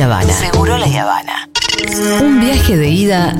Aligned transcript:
La 0.00 0.06
Habana. 0.06 0.32
Seguro 0.32 0.78
La 0.78 0.86
Habana. 0.86 1.50
Un 2.22 2.40
viaje 2.40 2.74
de 2.74 2.88
ida 2.88 3.36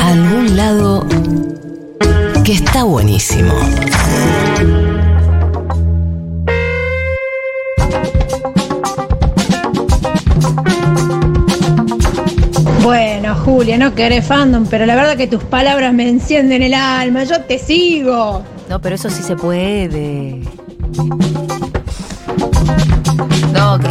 a 0.00 0.08
algún 0.08 0.56
lado 0.56 1.06
que 2.42 2.54
está 2.54 2.84
buenísimo. 2.84 3.52
Bueno, 12.82 13.34
Julia, 13.44 13.76
no 13.76 13.94
querés 13.94 14.24
fandom, 14.24 14.64
pero 14.70 14.86
la 14.86 14.94
verdad 14.94 15.18
que 15.18 15.26
tus 15.26 15.44
palabras 15.44 15.92
me 15.92 16.08
encienden 16.08 16.62
el 16.62 16.72
alma. 16.72 17.24
Yo 17.24 17.42
te 17.42 17.58
sigo. 17.58 18.42
No, 18.70 18.80
pero 18.80 18.94
eso 18.94 19.10
sí 19.10 19.22
se 19.22 19.36
puede. 19.36 20.40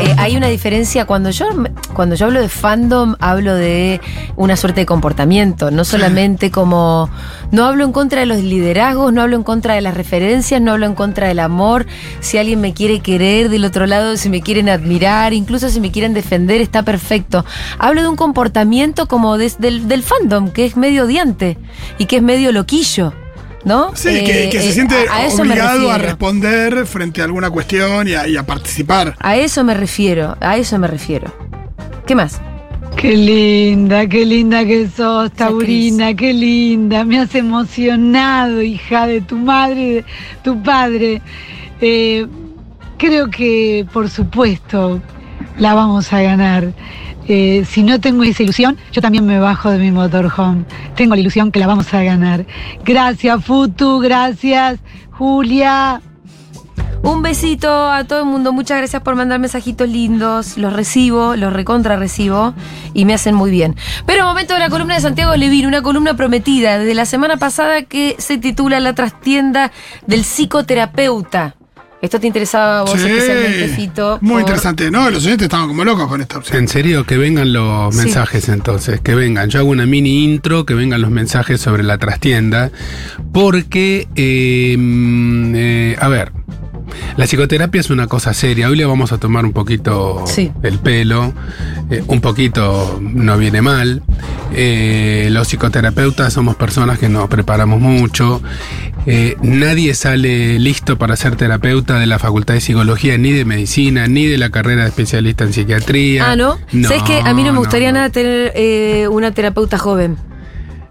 Eh, 0.04 0.16
hay 0.18 0.36
una 0.36 0.48
diferencia. 0.48 1.06
Cuando 1.06 1.30
yo, 1.30 1.46
cuando 1.94 2.16
yo 2.16 2.26
hablo 2.26 2.42
de 2.42 2.50
fandom, 2.50 3.16
hablo 3.22 3.56
de 3.56 4.02
una 4.36 4.58
suerte 4.58 4.82
de 4.82 4.86
comportamiento. 4.86 5.72
No 5.72 5.86
solamente 5.86 6.52
como. 6.60 7.10
No 7.52 7.64
hablo 7.64 7.86
en 7.86 7.94
contra 7.94 8.20
de 8.20 8.26
los 8.26 8.40
liderazgos, 8.40 9.14
no 9.14 9.22
hablo 9.22 9.38
en 9.38 9.44
contra 9.44 9.76
de 9.76 9.82
las 9.82 9.94
referencias, 9.96 10.60
no 10.60 10.74
hablo 10.74 10.88
en 10.88 10.96
contra 10.96 11.28
del 11.30 11.40
amor. 11.40 11.86
Si 12.20 12.38
alguien 12.38 12.60
me 12.60 12.74
quiere 12.74 13.00
querer 13.00 13.48
del 13.48 13.64
otro 13.64 13.86
lado, 13.86 14.18
si 14.18 14.28
me 14.28 14.42
quieren 14.42 14.68
admirar, 14.68 15.32
incluso 15.32 15.70
si 15.70 15.80
me 15.80 15.92
quieren 15.92 16.14
defender, 16.14 16.60
está 16.60 16.84
perfecto. 16.84 17.46
Hablo 17.80 18.02
de 18.02 18.10
un 18.10 18.18
comportamiento 18.18 19.08
como 19.08 19.38
del 19.38 20.04
fandom, 20.04 20.50
que 20.50 20.66
es 20.66 20.76
medio 20.76 21.06
odiante 21.06 21.58
y 21.98 22.08
que 22.08 22.18
es 22.18 22.22
medio 22.24 22.52
loquillo. 22.52 23.14
¿No? 23.66 23.96
Sí, 23.96 24.10
Eh, 24.10 24.24
que, 24.26 24.50
que 24.50 24.60
se 24.62 24.70
eh, 24.70 24.74
siente 24.74 24.96
a- 25.10 25.16
a 25.18 25.26
eso 25.26 25.38
me 25.46 25.52
obligado 25.52 25.90
a 25.92 25.98
responder 25.98 26.86
frente 26.86 27.22
a 27.22 27.26
alguna 27.26 27.50
cuestión 27.50 28.08
y 28.08 28.14
a, 28.14 28.28
y 28.28 28.36
a 28.36 28.44
participar. 28.46 29.16
A 29.20 29.38
eso 29.38 29.64
me 29.64 29.74
refiero, 29.74 30.36
a 30.42 30.58
eso 30.58 30.78
me 30.80 30.88
refiero. 30.88 31.34
¿Qué 32.06 32.14
más? 32.16 32.42
Qué 32.98 33.16
linda, 33.16 34.06
qué 34.08 34.26
linda 34.26 34.64
que 34.66 34.88
sos, 34.88 35.32
Taurina, 35.32 36.14
qué 36.14 36.34
linda. 36.34 37.04
Me 37.06 37.20
has 37.20 37.34
emocionado, 37.36 38.62
hija 38.62 39.08
de 39.08 39.22
tu 39.22 39.38
madre, 39.38 39.82
y 39.82 39.90
de 39.94 40.06
tu 40.44 40.62
padre. 40.62 41.22
Eh, 41.82 42.28
creo 42.98 43.30
que, 43.30 43.86
por 43.92 44.10
supuesto, 44.10 45.02
la 45.58 45.74
vamos 45.74 46.12
a 46.14 46.22
ganar. 46.22 46.74
Eh, 47.28 47.64
si 47.66 47.84
no 47.84 48.00
tengo 48.00 48.24
esa 48.24 48.44
ilusión, 48.44 48.78
yo 48.92 49.02
también 49.02 49.26
me 49.26 49.40
bajo 49.40 49.70
de 49.70 49.78
mi 49.78 49.92
motorhome. 49.92 50.66
Tengo 50.96 51.16
la 51.16 51.22
ilusión 51.22 51.52
que 51.52 51.60
la 51.60 51.68
vamos 51.68 51.94
a 51.94 52.04
ganar. 52.04 52.46
Gracias, 52.84 53.44
Futu, 53.46 54.00
gracias, 54.00 54.80
Julia. 55.12 56.02
Un 57.04 57.22
besito 57.22 57.92
a 57.92 58.06
todo 58.06 58.20
el 58.20 58.26
mundo. 58.26 58.54
Muchas 58.54 58.78
gracias 58.78 59.02
por 59.02 59.16
mandar 59.16 59.38
mensajitos 59.38 59.90
lindos. 59.90 60.58
Los 60.58 60.72
recibo, 60.72 61.36
los 61.36 61.52
recontra 61.52 61.98
recibo 61.98 62.54
y 62.94 63.04
me 63.04 63.14
hacen 63.14 63.36
muy 63.36 63.52
bien. 63.52 63.76
Pero 64.06 64.24
momento 64.24 64.54
de 64.54 64.62
la 64.62 64.70
columna 64.70 64.96
de 64.96 65.02
Santiago 65.02 65.36
Levin, 65.36 65.66
una 65.66 65.82
columna 65.82 66.16
prometida 66.16 66.80
desde 66.80 66.94
la 66.94 67.06
semana 67.06 67.36
pasada 67.36 67.82
que 67.82 68.16
se 68.20 68.38
titula 68.38 68.80
La 68.80 68.96
trastienda 68.96 69.72
del 70.08 70.22
psicoterapeuta. 70.22 71.56
Esto 72.04 72.20
te 72.20 72.28
interesaba 72.28 72.80
a 72.80 72.82
vos 72.84 73.00
Sí, 73.00 73.08
especialmente, 73.08 73.68
Fito. 73.70 74.18
Muy 74.20 74.34
por- 74.34 74.42
interesante. 74.42 74.92
No, 74.92 75.10
los 75.10 75.24
oyentes 75.26 75.46
estaban 75.46 75.70
como 75.70 75.86
locos 75.86 76.06
con 76.10 76.20
esta 76.20 76.38
opción. 76.38 76.58
En 76.58 76.68
serio, 76.68 77.06
que 77.06 77.16
vengan 77.18 77.54
los 77.54 77.96
Sí. 77.96 78.02
mensajes 78.02 78.50
entonces, 78.50 79.00
que 79.00 79.16
vengan. 79.16 79.50
Yo 79.50 79.60
hago 79.60 79.70
una 79.70 79.86
mini 79.86 80.26
intro, 80.26 80.66
que 80.66 80.74
vengan 80.74 81.02
los 81.02 81.12
mensajes 81.12 81.62
sobre 81.62 81.82
la 81.82 81.98
trastienda, 81.98 82.72
porque, 83.32 84.10
eh, 84.18 84.76
mm, 84.78 85.54
eh, 85.56 85.96
a 85.98 86.10
ver, 86.10 86.34
la 87.16 87.26
psicoterapia 87.26 87.80
es 87.80 87.90
una 87.90 88.08
cosa 88.08 88.34
seria. 88.34 88.68
Hoy 88.68 88.76
le 88.76 88.86
vamos 88.86 89.14
a 89.14 89.18
tomar 89.18 89.46
un 89.46 89.54
poquito 89.54 90.26
Sí. 90.28 90.52
el 90.62 90.80
pelo, 90.80 91.32
eh, 91.90 92.04
un 92.08 92.20
poquito 92.20 93.00
no 93.02 93.38
viene 93.38 93.62
mal. 93.62 94.04
Eh, 94.56 95.30
los 95.32 95.48
psicoterapeutas 95.48 96.34
somos 96.34 96.56
personas 96.58 97.00
que 97.00 97.08
nos 97.10 97.30
preparamos 97.30 97.80
mucho. 97.80 98.42
Eh, 99.06 99.36
nadie 99.42 99.94
sale 99.96 100.60
listo 100.60 100.98
para 100.98 101.16
ser 101.16 101.36
terapeuta 101.36 102.00
de 102.00 102.06
la 102.06 102.20
Facultad 102.20 102.54
de 102.54 102.62
Psicología, 102.62 103.18
ni 103.18 103.32
de 103.32 103.46
Medicina, 103.46 104.08
ni 104.08 104.26
de 104.26 104.38
la 104.38 104.50
carrera 104.50 104.84
de 104.84 104.90
especialista 104.90 105.44
en 105.44 105.54
psiquiatría. 105.54 106.32
Ah, 106.32 106.36
¿no? 106.36 106.58
¿Sabes 106.84 107.04
que 107.04 107.18
A 107.18 107.34
mí 107.34 107.44
no 107.44 107.52
me 107.52 107.60
gustaría 107.60 107.90
no. 107.92 107.96
nada 107.96 108.10
tener 108.10 108.52
eh, 108.56 109.08
una 109.10 109.32
terapeuta 109.32 109.78
joven. 109.78 110.18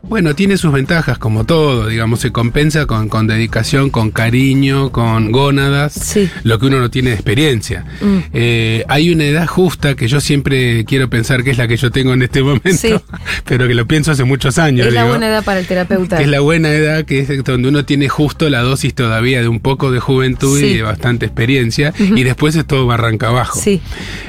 Bueno, 0.09 0.35
tiene 0.35 0.57
sus 0.57 0.73
ventajas, 0.73 1.17
como 1.17 1.45
todo, 1.45 1.87
digamos, 1.87 2.21
se 2.21 2.33
compensa 2.33 2.87
con, 2.87 3.09
con 3.09 3.27
dedicación, 3.29 3.89
con 3.89 4.11
cariño, 4.11 4.91
con 4.91 5.31
gónadas, 5.33 5.93
Sí. 5.95 6.29
lo 6.43 6.59
que 6.59 6.67
uno 6.67 6.81
no 6.81 6.91
tiene 6.91 7.11
de 7.11 7.15
experiencia. 7.15 7.85
Mm. 8.01 8.17
Eh, 8.35 8.85
hay 8.89 9.11
una 9.11 9.25
edad 9.25 9.47
justa 9.47 9.95
que 9.95 10.09
yo 10.09 10.21
siempre 10.21 10.85
quiero 10.85 11.09
pensar 11.09 11.45
que 11.45 11.51
es 11.53 11.57
la 11.59 11.69
que 11.69 11.77
yo 11.77 11.91
tengo 11.91 12.12
en 12.15 12.23
este 12.23 12.43
momento, 12.43 12.73
Sí. 12.77 12.93
pero 13.47 13.69
que 13.69 13.75
lo 13.75 13.87
pienso 13.87 14.11
hace 14.11 14.25
muchos 14.25 14.59
años. 14.59 14.89
es 14.89 14.93
la 14.93 15.05
buena 15.05 15.29
edad 15.29 15.45
para 15.45 15.61
el 15.61 15.67
terapeuta. 15.67 16.17
que 16.19 16.25
es 16.25 16.29
la 16.29 16.41
buena 16.41 16.71
edad, 16.73 17.05
que 17.05 17.21
es 17.21 17.45
donde 17.45 17.69
uno 17.69 17.85
tiene 17.85 18.09
justo 18.09 18.51
la 18.51 18.61
dosis 18.61 18.95
todavía 18.95 19.41
de 19.41 19.49
un 19.49 19.61
poco 19.61 19.93
de 19.93 20.01
juventud 20.01 20.59
Sí. 20.59 20.67
y 20.67 20.75
de 20.75 20.83
bastante 20.83 21.27
experiencia, 21.27 21.95
y 21.99 22.23
después 22.25 22.55
es 22.57 22.67
todo 22.67 22.87
barranca 22.87 23.29
abajo. 23.29 23.59
Sí. 23.59 23.81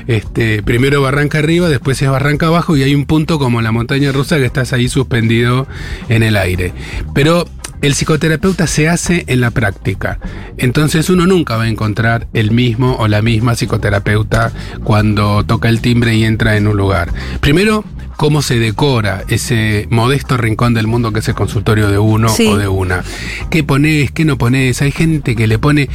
Este, 0.08 0.62
primero 0.64 1.02
barranca 1.02 1.40
arriba, 1.40 1.68
después 1.68 2.02
es 2.02 2.10
barranca 2.10 2.46
abajo 2.48 2.78
y 2.78 2.84
hay 2.84 2.94
un 2.96 3.06
punto 3.06 3.40
como 3.40 3.62
la 3.62 3.72
montaña 3.72 4.12
rusa 4.12 4.38
que 4.38 4.46
estás 4.46 4.72
ahí 4.72 4.88
suspendido 4.88 5.63
en 6.10 6.24
el 6.24 6.38
aire. 6.38 6.74
Pero 7.14 7.46
el 7.82 7.96
psicoterapeuta 7.96 8.66
se 8.66 8.88
hace 8.88 9.26
en 9.28 9.42
la 9.42 9.52
práctica. 9.52 10.20
Entonces 10.58 11.10
uno 11.10 11.28
nunca 11.28 11.58
va 11.58 11.64
a 11.64 11.68
encontrar 11.70 12.28
el 12.34 12.52
mismo 12.52 12.96
o 12.98 13.08
la 13.10 13.22
misma 13.22 13.56
psicoterapeuta 13.56 14.54
cuando 14.84 15.44
toca 15.44 15.68
el 15.70 15.82
timbre 15.82 16.16
y 16.16 16.24
entra 16.24 16.56
en 16.56 16.68
un 16.68 16.78
lugar. 16.78 17.12
Primero, 17.42 17.84
cómo 18.16 18.42
se 18.42 18.58
decora 18.58 19.24
ese 19.28 19.88
modesto 19.90 20.38
rincón 20.38 20.74
del 20.74 20.88
mundo 20.88 21.12
que 21.12 21.20
es 21.20 21.28
el 21.28 21.36
consultorio 21.36 21.90
de 21.90 21.98
uno 21.98 22.30
Sí. 22.30 22.48
o 22.48 22.58
de 22.58 22.70
una. 22.70 23.04
¿Qué 23.50 23.64
pones? 23.66 24.12
¿Qué 24.12 24.24
no 24.24 24.38
pones? 24.38 24.82
Hay 24.82 24.92
gente 24.92 25.36
que 25.36 25.48
le 25.48 25.60
pone 25.60 25.90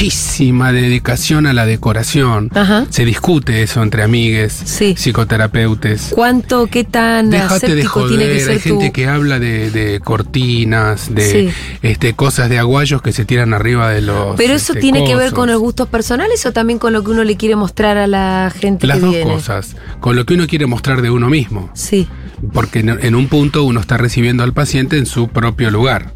muchísima 0.00 0.72
dedicación 0.72 1.46
a 1.46 1.54
la 1.54 1.64
decoración. 1.64 2.50
Ajá. 2.54 2.84
Se 2.90 3.06
discute 3.06 3.62
eso 3.62 3.82
entre 3.82 4.02
amigues, 4.02 4.52
Sí. 4.52 4.94
psicoterapeutes. 4.96 6.12
¿Cuánto, 6.14 6.66
qué 6.66 6.84
tan 6.84 7.30
Déjate 7.30 7.74
de 7.74 7.80
aséptico 7.82 8.06
tiene 8.08 8.24
que 8.24 8.28
joder, 8.32 8.42
ser 8.44 8.52
hay 8.52 8.58
gente 8.60 8.86
tu- 8.88 8.92
que 8.92 9.06
habla 9.08 9.38
de, 9.38 9.70
de 9.70 10.00
cortinas, 10.00 11.14
de 11.14 11.30
Sí. 11.48 11.48
este, 11.82 12.12
cosas 12.14 12.50
de 12.50 12.58
aguayos 12.58 13.00
que 13.00 13.12
se 13.12 13.24
tiran 13.24 13.54
arriba 13.54 13.88
de 13.90 14.02
los. 14.02 14.36
Pero 14.36 14.52
eso 14.54 14.72
este, 14.74 14.80
tiene 14.82 15.02
que 15.06 15.16
ver 15.16 15.32
con 15.32 15.48
los 15.48 15.58
gustos 15.60 15.88
personales 15.88 16.44
o 16.44 16.52
también 16.52 16.78
con 16.78 16.92
lo 16.92 17.02
que 17.02 17.12
uno 17.12 17.24
le 17.24 17.36
quiere 17.38 17.56
mostrar 17.56 17.96
a 17.96 18.06
la 18.06 18.52
gente 18.54 18.86
Las 18.86 18.98
que 18.98 19.02
dos 19.02 19.14
viene. 19.14 19.32
cosas, 19.32 19.76
con 20.00 20.14
lo 20.14 20.26
que 20.26 20.34
uno 20.34 20.46
quiere 20.46 20.66
mostrar 20.66 21.00
de 21.00 21.10
uno 21.10 21.30
mismo. 21.30 21.70
Sí, 21.74 22.06
Porque 22.52 22.80
en, 22.80 22.90
en 22.90 23.14
un 23.14 23.28
punto 23.28 23.64
uno 23.64 23.80
está 23.80 23.96
recibiendo 23.96 24.44
al 24.44 24.52
paciente 24.52 24.98
en 24.98 25.06
su 25.06 25.28
propio 25.28 25.70
lugar. 25.70 26.12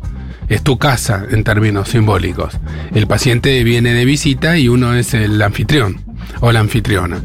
Es 0.50 0.62
tu 0.62 0.76
casa 0.76 1.24
en 1.30 1.44
términos 1.44 1.88
simbólicos. 1.88 2.58
El 2.92 3.06
paciente 3.06 3.64
viene 3.64 3.94
de 3.94 4.04
visita 4.04 4.58
y 4.58 4.68
uno 4.68 4.94
es 4.94 5.14
el 5.14 5.40
anfitrión 5.40 6.09
o 6.40 6.52
la 6.52 6.60
anfitriona. 6.60 7.20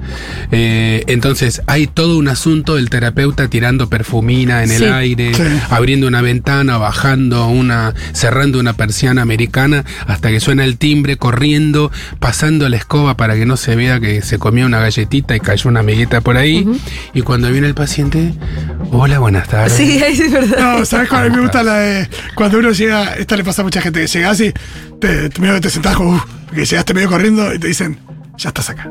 Eh, 0.51 1.03
entonces 1.07 1.61
hay 1.67 1.87
todo 1.87 2.17
un 2.17 2.27
asunto 2.27 2.75
del 2.75 2.89
terapeuta 2.89 3.47
tirando 3.47 3.89
perfumina 3.89 4.63
en 4.63 4.69
Sí. 4.69 4.83
el 4.83 4.93
aire, 4.93 5.33
Sí. 5.33 5.43
abriendo 5.69 6.07
una 6.07 6.21
ventana, 6.21 6.77
bajando 6.77 7.47
una, 7.47 7.93
cerrando 8.13 8.59
una 8.59 8.73
persiana 8.73 9.21
americana 9.21 9.85
hasta 10.07 10.29
que 10.29 10.39
suena 10.39 10.63
el 10.63 10.77
timbre, 10.77 11.17
corriendo, 11.17 11.91
pasando 12.19 12.67
la 12.69 12.77
escoba 12.77 13.15
para 13.17 13.35
que 13.35 13.45
no 13.45 13.57
se 13.57 13.75
vea 13.75 13.99
que 13.99 14.21
se 14.21 14.37
comió 14.39 14.65
una 14.65 14.79
galletita 14.79 15.35
y 15.35 15.39
cayó 15.39 15.69
una 15.69 15.81
amiguita 15.81 16.21
por 16.21 16.37
ahí. 16.37 16.65
Y 17.13 17.21
cuando 17.21 17.51
viene 17.51 17.67
el 17.67 17.75
paciente, 17.75 18.33
hola, 18.91 19.19
buenas 19.19 19.47
tardes. 19.47 19.73
sí, 19.73 20.01
es 20.07 20.31
verdad. 20.31 20.77
No, 20.79 20.85
¿sabes 20.85 21.09
cuál? 21.09 21.27
A 21.27 21.29
mí 21.29 21.35
me 21.35 21.41
gusta 21.41 21.63
la 21.63 21.75
de 21.77 22.09
cuando 22.35 22.59
uno 22.59 22.71
llega, 22.71 23.15
esta 23.15 23.37
le 23.37 23.43
pasa 23.43 23.61
a 23.61 23.65
mucha 23.65 23.81
gente, 23.81 24.01
que 24.01 24.07
llega 24.07 24.29
así, 24.31 24.51
te, 24.99 25.29
sentás 25.69 25.95
como, 25.95 26.15
uh, 26.15 26.21
que 26.53 26.65
llegaste 26.65 26.93
medio 26.93 27.09
corriendo 27.09 27.53
y 27.53 27.59
te 27.59 27.67
dicen, 27.67 27.97
ya 28.37 28.49
estás 28.49 28.69
acá. 28.69 28.89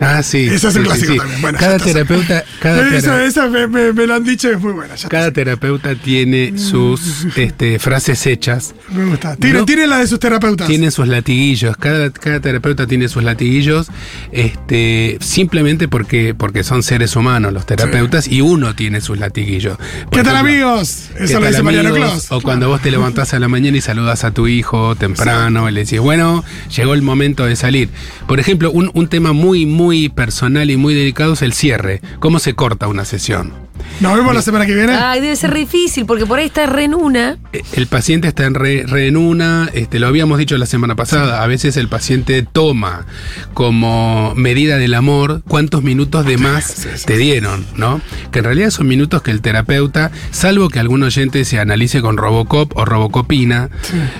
Ah, 0.00 0.22
sí. 0.22 0.48
Eso 0.50 0.68
es 0.68 0.74
sí, 0.74 0.80
un 0.80 0.86
clásico 0.86 1.12
sí. 1.12 1.18
también. 1.18 1.40
Bueno, 1.42 1.58
cada 1.58 1.78
terapeuta, 1.78 2.44
cada, 2.60 2.96
Esa, 2.96 3.24
esa 3.24 3.46
me, 3.48 3.66
me- 3.66 3.92
me 3.92 4.06
lo 4.06 4.14
han 4.14 4.24
dicho 4.24 4.50
es 4.50 4.58
muy 4.60 4.72
buena. 4.72 4.94
ya 4.94 5.08
cada 5.08 5.30
terapeuta 5.32 5.94
tiene 5.94 6.58
sus 6.58 7.26
este, 7.36 7.78
frases 7.78 8.26
hechas. 8.26 8.74
Me 8.92 9.04
gusta. 9.06 9.36
Tiene, 9.36 9.58
No. 9.60 9.64
tiene 9.66 9.86
la 9.86 9.98
de 9.98 10.06
sus 10.06 10.18
terapeutas. 10.18 10.66
Tienen 10.66 10.90
sus 10.90 11.06
latiguillos, 11.08 11.76
cada, 11.76 12.10
cada 12.10 12.40
terapeuta 12.40 12.86
tiene 12.86 13.08
sus 13.08 13.22
latiguillos, 13.22 13.88
este, 14.32 15.18
simplemente 15.20 15.88
porque, 15.88 16.34
porque 16.34 16.62
son 16.64 16.82
seres 16.82 17.16
humanos 17.16 17.52
los 17.52 17.66
terapeutas 17.66 18.28
y 18.28 18.40
uno 18.40 18.74
tiene 18.74 19.00
sus 19.00 19.18
latiguillos. 19.18 19.76
Por 19.76 20.10
¿Qué 20.10 20.22
tal, 20.22 20.34
ejemplo, 20.36 20.38
amigos? 20.38 21.04
¿qué 21.16 21.24
Eso 21.24 21.34
lo 21.34 21.40
tal, 21.40 21.50
dice 21.52 21.62
Mariano? 21.62 21.94
Claus. 21.94 22.26
O 22.30 22.40
cuando 22.40 22.68
vos 22.68 22.80
te 22.82 22.90
levantás 22.90 23.34
a 23.34 23.38
la 23.38 23.48
mañana 23.48 23.76
y 23.76 23.80
saludas 23.80 24.24
a 24.24 24.30
tu 24.30 24.46
hijo 24.46 24.94
temprano 24.96 25.68
y 25.68 25.72
le 25.72 25.84
decís, 25.84 26.00
bueno, 26.00 26.44
llegó 26.74 26.94
el 26.94 27.02
momento 27.02 27.44
de 27.46 27.56
salir. 27.56 27.88
Por 28.26 28.40
ejemplo, 28.40 28.70
un, 28.94 29.08
tema 29.08 29.32
muy, 29.32 29.66
muy 29.66 30.08
personal 30.08 30.70
y 30.70 30.76
muy 30.76 30.94
delicado 30.94 31.34
es 31.34 31.42
el 31.42 31.52
cierre. 31.52 32.00
¿Cómo 32.18 32.38
se 32.38 32.54
corta 32.54 32.88
una 32.88 33.04
sesión? 33.04 33.65
Nos 34.00 34.14
vemos 34.14 34.34
la 34.34 34.42
semana 34.42 34.66
que 34.66 34.74
viene. 34.74 34.92
Ay, 34.94 35.20
debe 35.20 35.36
ser 35.36 35.50
re 35.50 35.60
difícil, 35.60 36.04
porque 36.06 36.26
por 36.26 36.38
ahí 36.38 36.46
está 36.46 36.66
re 36.66 36.84
en 36.84 36.94
una. 36.94 37.38
Eh, 37.52 37.62
El 37.74 37.86
paciente 37.86 38.28
está 38.28 38.44
en 38.44 38.54
re, 38.54 38.84
re 38.86 39.06
en 39.08 39.16
una, 39.16 39.70
este, 39.72 39.98
lo 39.98 40.06
habíamos 40.06 40.38
dicho 40.38 40.56
la 40.58 40.66
semana 40.66 40.94
pasada, 40.96 41.42
a 41.42 41.46
veces 41.46 41.76
el 41.76 41.88
paciente 41.88 42.42
toma 42.50 43.06
como 43.54 44.34
medida 44.34 44.76
del 44.76 44.94
amor 44.94 45.42
cuántos 45.48 45.82
minutos 45.82 46.26
de 46.26 46.36
más 46.36 46.64
Sí, 46.66 46.88
sí, 46.94 47.06
te 47.06 47.16
dieron, 47.16 47.64
¿no? 47.76 48.00
Que 48.32 48.40
en 48.40 48.44
realidad 48.44 48.70
son 48.70 48.86
minutos 48.86 49.22
que 49.22 49.30
el 49.30 49.40
terapeuta, 49.40 50.10
salvo 50.30 50.68
que 50.68 50.78
algún 50.78 51.02
oyente 51.02 51.44
se 51.44 51.58
analice 51.58 52.02
con 52.02 52.16
Robocop 52.16 52.76
o 52.76 52.84
Robocopina, 52.84 53.70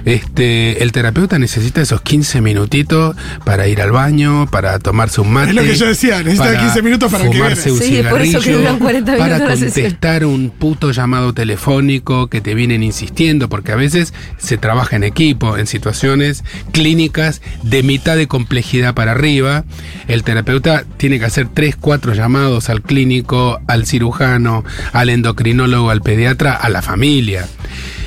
este, 0.04 0.82
el 0.82 0.92
terapeuta 0.92 1.38
necesita 1.38 1.80
esos 1.82 2.00
15 2.00 2.40
minutitos 2.40 3.16
para 3.44 3.68
ir 3.68 3.80
al 3.80 3.92
baño, 3.92 4.46
para 4.50 4.78
tomarse 4.78 5.20
un 5.20 5.32
mate. 5.32 5.50
Es 5.50 5.54
lo 5.56 5.62
que 5.62 5.76
yo 5.76 5.86
decía, 5.86 6.22
necesita 6.22 6.58
15 6.58 6.82
minutos 6.82 7.12
para 7.12 7.24
el 7.24 7.30
que 7.30 7.36
fumarse 7.36 7.72
un 7.72 7.82
es 7.82 8.06
por 8.06 8.22
eso 8.22 8.38
que 8.38 8.44
cigarrillo, 8.44 8.58
duran 8.58 8.78
40 8.78 9.12
minutos 9.12 9.40
para. 9.40 9.55
Contestar 9.60 10.24
un 10.24 10.50
puto 10.50 10.90
llamado 10.90 11.32
telefónico 11.32 12.28
que 12.28 12.40
te 12.40 12.54
vienen 12.54 12.82
insistiendo, 12.82 13.48
porque 13.48 13.72
a 13.72 13.76
veces 13.76 14.14
se 14.38 14.56
trabaja 14.56 14.96
en 14.96 15.04
equipo, 15.04 15.56
en 15.56 15.66
situaciones 15.66 16.44
clínicas 16.72 17.40
de 17.62 17.82
mitad 17.82 18.16
de 18.16 18.26
complejidad 18.26 18.94
para 18.94 19.12
arriba. 19.12 19.64
El 20.08 20.22
terapeuta 20.22 20.84
tiene 20.96 21.18
que 21.18 21.26
hacer 21.26 21.48
3, 21.52 21.76
4 21.76 22.14
llamados 22.14 22.68
al 22.68 22.82
clínico, 22.82 23.60
al 23.66 23.86
cirujano, 23.86 24.64
al 24.92 25.08
endocrinólogo, 25.08 25.90
al 25.90 26.02
pediatra, 26.02 26.52
a 26.54 26.68
la 26.68 26.82
familia. 26.82 27.46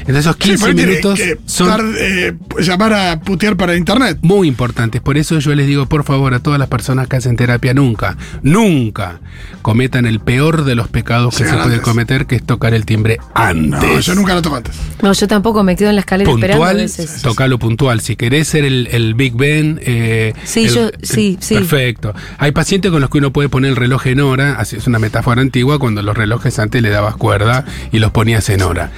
Entonces 0.10 0.26
esos 0.26 0.36
Sí, 0.38 0.50
15 0.50 0.60
por 0.60 0.70
ahí 0.70 0.76
tiene 0.76 0.90
minutos 0.92 1.20
que 1.20 1.38
son 1.46 1.68
dar, 1.68 1.82
eh, 2.00 2.34
llamar 2.62 2.94
a 2.94 3.20
putear 3.20 3.56
para 3.56 3.76
internet. 3.76 4.18
muy 4.24 4.48
importantes. 4.48 5.02
Por 5.02 5.18
eso 5.20 5.38
yo 5.38 5.54
les 5.54 5.68
digo, 5.68 5.86
por 5.86 6.04
favor, 6.04 6.34
a 6.34 6.40
todas 6.40 6.58
las 6.60 6.68
personas 6.68 7.08
que 7.08 7.18
hacen 7.18 7.36
terapia, 7.36 7.74
nunca, 7.76 8.18
nunca 8.42 9.20
cometan 9.62 10.06
el 10.08 10.20
peor 10.20 10.66
de 10.66 10.74
los 10.76 10.88
pecados 10.88 11.36
que 11.38 11.44
Sí, 11.44 11.50
se 11.50 11.56
puede 11.56 11.66
antes. 11.66 11.82
cometer, 11.82 12.26
que 12.26 12.36
es 12.38 12.44
tocar 12.44 12.74
el 12.74 12.86
timbre 12.86 13.20
antes. 13.36 13.70
No, 13.70 14.00
yo 14.00 14.16
nunca 14.16 14.34
lo 14.34 14.42
toco 14.42 14.56
antes. 14.56 14.76
No, 15.04 15.14
yo 15.14 15.28
tampoco 15.28 15.64
me 15.64 15.76
quedo 15.76 15.90
en 15.90 15.96
la 15.96 16.02
escalera 16.02 16.30
esperando 16.30 16.64
puntual, 16.66 16.78
veces. 16.78 17.22
tocalo 17.22 17.60
puntual. 17.60 18.02
Si 18.02 18.16
querés 18.16 18.48
ser 18.48 18.66
el, 18.66 18.88
el 18.92 19.14
Big 19.14 19.36
Ben, 19.36 19.80
eh, 19.84 20.34
Sí, 20.44 20.66
el- 20.66 20.74
yo- 20.74 20.88
el- 20.88 20.94
sí, 21.04 21.38
sí. 21.40 21.54
Perfecto. 21.56 22.16
Hay 22.40 22.52
pacientes 22.52 22.90
con 22.92 23.00
los 23.02 23.12
que 23.12 23.20
uno 23.20 23.32
puede 23.32 23.48
poner 23.50 23.70
el 23.70 23.76
reloj 23.76 24.08
en 24.08 24.22
hora, 24.22 24.56
así 24.60 24.76
es 24.76 24.88
una 24.88 24.98
metáfora 24.98 25.42
antigua, 25.42 25.78
cuando 25.78 26.02
los 26.02 26.18
relojes 26.18 26.58
antes 26.58 26.82
le 26.82 26.90
dabas 26.90 27.16
cuerda 27.16 27.64
y 27.92 28.00
los 28.00 28.12
ponías 28.12 28.50
en 28.50 28.64
hora. 28.64 28.92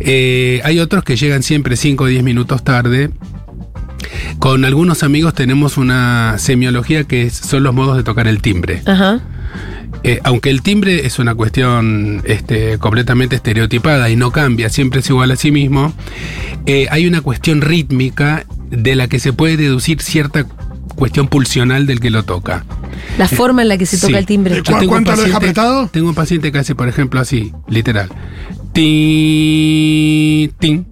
Eh, 0.00 0.53
hay 0.64 0.78
otros 0.80 1.04
que 1.04 1.16
llegan 1.16 1.42
siempre 1.42 1.76
5 1.76 2.04
o 2.04 2.06
10 2.06 2.22
minutos 2.22 2.62
tarde. 2.62 3.10
Con 4.38 4.64
algunos 4.64 5.02
amigos 5.02 5.34
tenemos 5.34 5.76
una 5.78 6.36
semiología 6.38 7.04
que 7.04 7.22
es- 7.22 7.34
son 7.36 7.62
los 7.62 7.74
modos 7.74 7.96
de 7.96 8.02
tocar 8.02 8.26
el 8.28 8.40
timbre. 8.42 8.82
Ajá. 8.86 9.20
Eh, 10.02 10.20
aunque 10.24 10.50
el 10.50 10.60
timbre 10.60 11.06
es 11.06 11.18
una 11.18 11.34
cuestión 11.34 12.20
este, 12.26 12.78
completamente 12.78 13.36
estereotipada 13.36 14.10
y 14.10 14.16
no 14.16 14.32
cambia, 14.32 14.68
siempre 14.68 15.00
es 15.00 15.08
igual 15.08 15.30
a 15.30 15.36
sí 15.36 15.50
mismo, 15.50 15.94
eh, 16.66 16.86
hay 16.90 17.06
una 17.06 17.22
cuestión 17.22 17.62
rítmica 17.62 18.44
de 18.70 18.96
la 18.96 19.08
que 19.08 19.18
se 19.18 19.32
puede 19.32 19.56
deducir 19.56 20.02
cierta 20.02 20.44
cuestión 20.94 21.28
pulsional 21.28 21.86
del 21.86 22.00
que 22.00 22.10
lo 22.10 22.22
toca. 22.24 22.64
La 23.18 23.28
forma 23.28 23.62
en 23.62 23.68
la 23.68 23.78
que 23.78 23.86
se 23.86 23.96
toca 23.96 24.08
Sí. 24.12 24.14
el 24.18 24.26
timbre. 24.26 24.58
Eh, 24.58 24.62
¿Cu- 24.62 24.86
cuánto 24.86 25.16
lo 25.16 25.22
deja 25.22 25.38
apretado? 25.38 25.88
Tengo 25.88 26.08
un 26.08 26.14
paciente 26.14 26.52
que 26.52 26.58
hace, 26.58 26.74
por 26.74 26.88
ejemplo, 26.88 27.18
así, 27.20 27.52
literal. 27.68 28.10
Tin, 28.74 30.50
tin. 30.58 30.86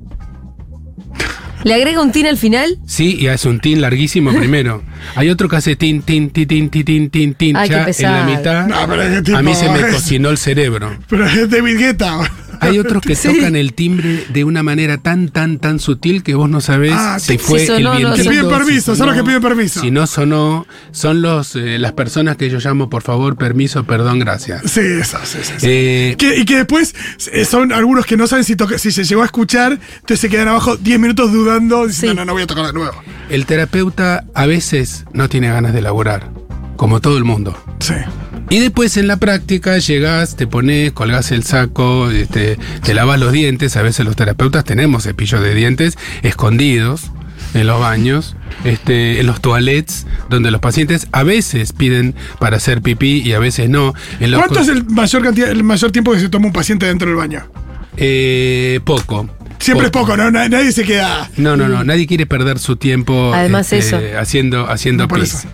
¿Le 1.65 1.75
agrega 1.75 2.01
un 2.01 2.11
tin 2.11 2.27
al 2.27 2.37
final? 2.37 2.79
Sí, 2.87 3.17
y 3.21 3.29
hace 3.29 3.49
un 3.49 3.61
tin 3.61 3.81
larguísimo 3.81 4.33
primero. 4.33 4.83
Hay 5.15 5.31
otro 5.31 5.49
que 5.49 5.57
hace 5.57 5.77
tin, 5.77 6.03
tin, 6.03 6.31
tin, 6.31 6.47
tin, 6.49 6.71
tin, 6.71 6.85
tin, 6.85 7.11
tin, 7.11 7.35
tin. 7.35 7.57
Ay, 7.57 7.69
qué 7.69 7.93
ya 7.93 8.21
en 8.23 8.27
la 8.31 8.37
mitad. 8.37 8.67
No, 8.67 8.77
pero 8.89 9.03
es 9.03 9.23
que 9.23 9.35
a 9.35 9.43
mí 9.43 9.55
se 9.55 9.69
me 9.69 9.81
es- 9.81 9.87
cocinó 9.95 10.31
el 10.31 10.39
cerebro. 10.39 10.97
Pero 11.09 11.27
es 11.27 11.49
David 11.51 11.79
Guetta. 11.79 12.19
Hay 12.63 12.79
otros 12.81 13.03
que 13.03 13.15
Sí. 13.15 13.29
tocan 13.35 13.57
el 13.57 13.75
timbre 13.75 14.25
de 14.33 14.45
una 14.45 14.63
manera 14.63 14.99
tan, 14.99 15.29
tan, 15.29 15.59
tan 15.59 15.79
sutil 15.79 16.23
que 16.23 16.35
vos 16.35 16.49
no 16.49 16.61
sabés 16.61 16.95
Ah, 16.97 17.19
si 17.19 17.37
fue 17.39 17.61
sí, 17.61 17.67
sonó, 17.67 17.77
el 17.79 17.85
no 17.85 17.97
vientito. 17.97 18.23
Que 18.25 18.31
piden 18.31 18.45
si 18.45 18.51
permiso, 18.51 18.97
son 18.97 19.07
los 19.09 19.17
que 19.17 19.23
piden 19.25 19.43
permiso. 19.43 19.81
Si 19.81 19.91
no 19.91 20.07
sonó, 20.07 20.67
son 20.93 21.21
los, 21.23 21.55
eh, 21.57 21.79
las 21.79 21.93
personas 21.93 22.37
que 22.37 22.49
yo 22.49 22.59
llamo, 22.59 22.89
por 22.89 23.03
favor, 23.03 23.37
permiso, 23.37 23.85
perdón, 23.85 24.19
gracias. 24.19 24.63
Sí, 24.71 24.81
eso, 24.81 25.19
sí, 25.25 25.39
sí. 25.43 25.53
sí. 25.59 25.67
Eh, 25.69 26.15
Que- 26.19 26.39
y 26.39 26.45
que 26.45 26.57
después 26.57 26.95
eh, 27.33 27.45
son 27.45 27.73
algunos 27.73 28.07
que 28.07 28.17
no 28.17 28.27
saben 28.27 28.45
si, 28.45 28.57
toca- 28.57 28.79
si 28.79 28.91
se 28.93 29.05
llegó 29.05 29.23
a 29.23 29.27
escuchar, 29.27 29.73
entonces 29.95 30.21
se 30.21 30.29
quedan 30.29 30.49
abajo 30.49 30.77
10 30.77 30.99
minutos 30.99 31.33
dudando, 31.33 31.87
diciendo, 31.87 32.13
Sí. 32.15 32.17
no, 32.17 32.25
no 32.25 32.33
voy 32.33 32.43
a 32.43 32.47
tocar 32.47 32.67
de 32.67 32.73
nuevo. 32.73 32.95
el 33.29 33.45
terapeuta 33.47 34.25
a 34.35 34.47
veces 34.47 35.05
no 35.13 35.29
tiene 35.29 35.49
ganas 35.49 35.73
de 35.73 35.83
laburar, 35.83 36.31
como 36.77 37.01
todo 37.01 37.17
el 37.19 37.25
mundo. 37.25 37.57
Sí. 37.81 37.95
Y 38.51 38.59
después 38.61 38.97
en 38.99 39.07
la 39.07 39.17
práctica 39.17 39.79
llegás, 39.79 40.37
te 40.37 40.47
pones, 40.47 40.93
colgás 40.93 41.31
el 41.33 41.43
saco, 41.43 42.11
este, 42.11 42.59
te 42.83 42.93
lavas 42.95 43.19
los 43.19 43.33
dientes. 43.33 43.77
A 43.77 43.83
veces 43.83 44.05
los 44.05 44.15
terapeutas 44.17 44.65
tenemos 44.65 45.05
cepillos 45.05 45.41
de 45.41 45.55
dientes 45.55 45.97
escondidos 46.23 47.11
en 47.55 47.67
los 47.67 47.81
baños, 47.81 48.37
este, 48.65 49.21
en 49.21 49.27
los 49.27 49.41
toilets, 49.41 50.07
donde 50.29 50.51
los 50.51 50.61
pacientes 50.61 51.07
a 51.13 51.23
veces 51.23 51.73
piden 51.73 52.15
para 52.39 52.59
hacer 52.59 52.83
pipí 52.83 53.23
y 53.25 53.33
a 53.33 53.39
veces 53.39 53.71
no. 53.71 53.95
En 54.21 54.31
los 54.31 54.41
¿Cuánto 54.41 54.61
es 54.61 54.69
el 54.69 54.85
mayor, 54.85 55.23
cantidad, 55.23 55.51
el 55.51 55.65
mayor 55.65 55.91
tiempo 55.91 56.13
que 56.13 56.21
se 56.21 56.29
toma 56.29 56.47
un 56.47 56.53
paciente 56.53 56.87
dentro 56.87 57.09
del 57.09 57.17
baño? 57.17 57.43
Eh, 57.97 58.81
poco. 58.85 59.29
Siempre 59.59 59.87
es 59.87 59.93
poco, 59.93 60.17
¿no? 60.17 60.31
Na- 60.31 60.49
Nadie 60.49 60.73
se 60.73 60.83
queda. 60.83 61.31
No, 61.37 61.57
no, 61.57 61.69
no. 61.69 61.85
Nadie 61.85 62.07
quiere 62.07 62.27
perder 62.27 62.59
su 62.59 62.77
tiempo 62.77 63.33
este, 63.35 63.79
eso. 63.79 63.99
haciendo, 64.19 64.69
haciendo 64.69 65.05
No, 65.05 65.09
por 65.09 65.21
pis. 65.21 65.35
eso. 65.35 65.49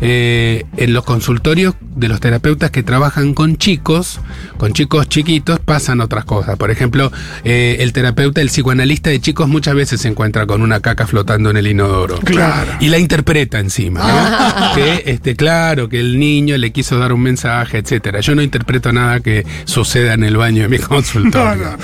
Eh, 0.00 0.64
en 0.76 0.92
los 0.94 1.04
consultorios 1.04 1.74
de 1.80 2.08
los 2.08 2.20
terapeutas 2.20 2.70
que 2.70 2.82
trabajan 2.82 3.34
con 3.34 3.56
chicos, 3.56 4.20
con 4.56 4.72
chicos 4.72 5.08
chiquitos, 5.08 5.60
pasan 5.60 6.00
otras 6.00 6.24
cosas. 6.24 6.56
Por 6.56 6.70
ejemplo, 6.70 7.12
eh, 7.44 7.76
el 7.80 7.92
terapeuta, 7.92 8.40
el 8.40 8.48
psicoanalista 8.48 9.10
de 9.10 9.20
chicos 9.20 9.48
muchas 9.48 9.74
veces 9.74 10.00
se 10.00 10.08
encuentra 10.08 10.46
con 10.46 10.62
una 10.62 10.80
caca 10.80 11.06
flotando 11.06 11.50
en 11.50 11.58
el 11.58 11.66
inodoro. 11.66 12.18
Claro. 12.20 12.72
Y 12.80 12.88
la 12.88 12.98
interpreta 12.98 13.58
encima, 13.58 14.00
¿no? 14.00 14.74
que, 14.74 15.02
este, 15.06 15.36
claro, 15.36 15.88
que 15.88 16.00
el 16.00 16.18
niño 16.18 16.56
le 16.56 16.72
quiso 16.72 16.98
dar 16.98 17.12
un 17.12 17.20
mensaje, 17.20 17.78
etcétera. 17.78 18.20
Yo 18.20 18.34
no 18.34 18.42
interpreto 18.42 18.92
nada 18.92 19.20
que 19.20 19.44
suceda 19.64 20.14
en 20.14 20.24
el 20.24 20.36
baño 20.36 20.62
de 20.62 20.68
mi 20.68 20.78
consultorio. 20.78 21.64
No, 21.64 21.70
no. 21.72 21.78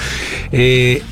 Eh, 0.53 1.03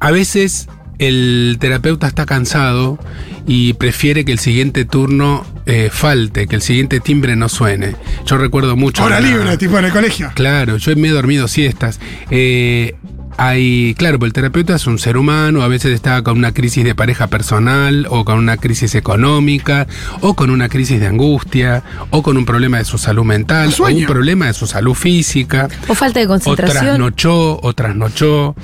a 0.00 0.10
veces 0.10 0.68
el 0.98 1.56
terapeuta 1.60 2.06
está 2.06 2.26
cansado 2.26 2.98
y 3.46 3.72
prefiere 3.74 4.24
que 4.24 4.32
el 4.32 4.38
siguiente 4.38 4.84
turno 4.84 5.44
eh, 5.66 5.90
falte, 5.92 6.46
que 6.46 6.56
el 6.56 6.62
siguiente 6.62 7.00
timbre 7.00 7.36
no 7.36 7.48
suene. 7.48 7.96
Yo 8.26 8.38
recuerdo 8.38 8.76
mucho. 8.76 9.04
Hora 9.04 9.20
libre, 9.20 9.56
tipo 9.56 9.78
en 9.78 9.86
el 9.86 9.92
colegio. 9.92 10.30
Claro, 10.34 10.76
yo 10.76 10.94
me 10.96 11.08
he 11.08 11.10
dormido 11.10 11.48
siestas. 11.48 12.00
Eh, 12.30 12.94
hay, 13.36 13.94
claro, 13.96 14.18
pues 14.18 14.28
el 14.30 14.32
terapeuta 14.32 14.76
es 14.76 14.86
un 14.86 14.98
ser 14.98 15.16
humano, 15.16 15.62
a 15.62 15.68
veces 15.68 15.92
está 15.92 16.22
con 16.22 16.38
una 16.38 16.52
crisis 16.52 16.84
de 16.84 16.94
pareja 16.94 17.26
personal, 17.28 18.06
o 18.10 18.24
con 18.24 18.38
una 18.38 18.56
crisis 18.56 18.94
económica, 18.94 19.86
o 20.20 20.34
con 20.34 20.50
una 20.50 20.68
crisis 20.68 21.00
de 21.00 21.06
angustia, 21.06 21.82
o 22.10 22.22
con 22.22 22.36
un 22.36 22.44
problema 22.44 22.78
de 22.78 22.84
su 22.84 22.98
salud 22.98 23.24
mental, 23.24 23.72
o 23.78 23.84
un 23.86 24.06
problema 24.06 24.46
de 24.46 24.52
su 24.54 24.66
salud 24.66 24.94
física. 24.94 25.68
O 25.88 25.94
falta 25.94 26.20
de 26.20 26.26
O 26.26 26.28
concentración. 26.28 26.84
trasnochó, 26.84 27.58
o 27.62 27.72
trasnochó, 27.74 28.54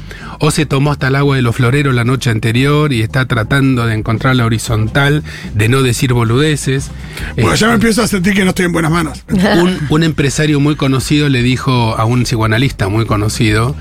o 0.41 0.51
se 0.51 0.67
tomó 0.67 0.93
hasta 0.93 1.09
el 1.09 1.17
agua 1.17 1.37
de 1.37 1.43
los 1.43 1.57
floreros 1.57 1.95
la 1.95 2.05
noche 2.05 2.31
anterior 2.31 2.93
y 2.93 3.03
está 3.03 3.27
tratando 3.27 3.87
de 3.87 3.95
encontrar 3.95 4.37
la 4.37 4.45
horizontal, 4.45 5.23
de 5.55 5.69
no 5.69 5.83
decir 5.83 6.13
boludeces. 6.13 6.91
Bueno, 7.37 7.55
Eh, 7.55 7.57
ya 7.57 7.69
me 7.69 7.75
empiezo 7.75 8.03
a 8.03 8.07
sentir 8.07 8.35
que 8.35 8.45
no 8.45 8.51
estoy 8.51 8.67
en 8.67 8.73
buenas 8.73 8.91
manos. 8.91 9.25
un, 9.31 9.79
un 9.89 10.03
empresario 10.03 10.61
muy 10.61 10.77
conocido 10.77 11.29
le 11.29 11.43
dijo 11.43 11.97
a 11.99 12.05
un 12.05 12.23
psicoanalista 12.25 12.89
muy 12.89 13.07
conocido, 13.07 13.75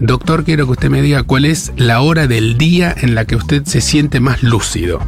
doctor, 0.00 0.44
quiero 0.44 0.66
que 0.66 0.72
usted 0.72 0.90
me 0.90 1.02
diga 1.02 1.22
cuál 1.22 1.44
es 1.44 1.72
la 1.76 2.00
hora 2.00 2.26
del 2.26 2.56
día 2.58 2.94
en 3.00 3.14
la 3.14 3.24
que 3.24 3.36
usted 3.36 3.64
se 3.64 3.80
siente 3.80 4.20
más 4.20 4.42
lúcido. 4.42 5.00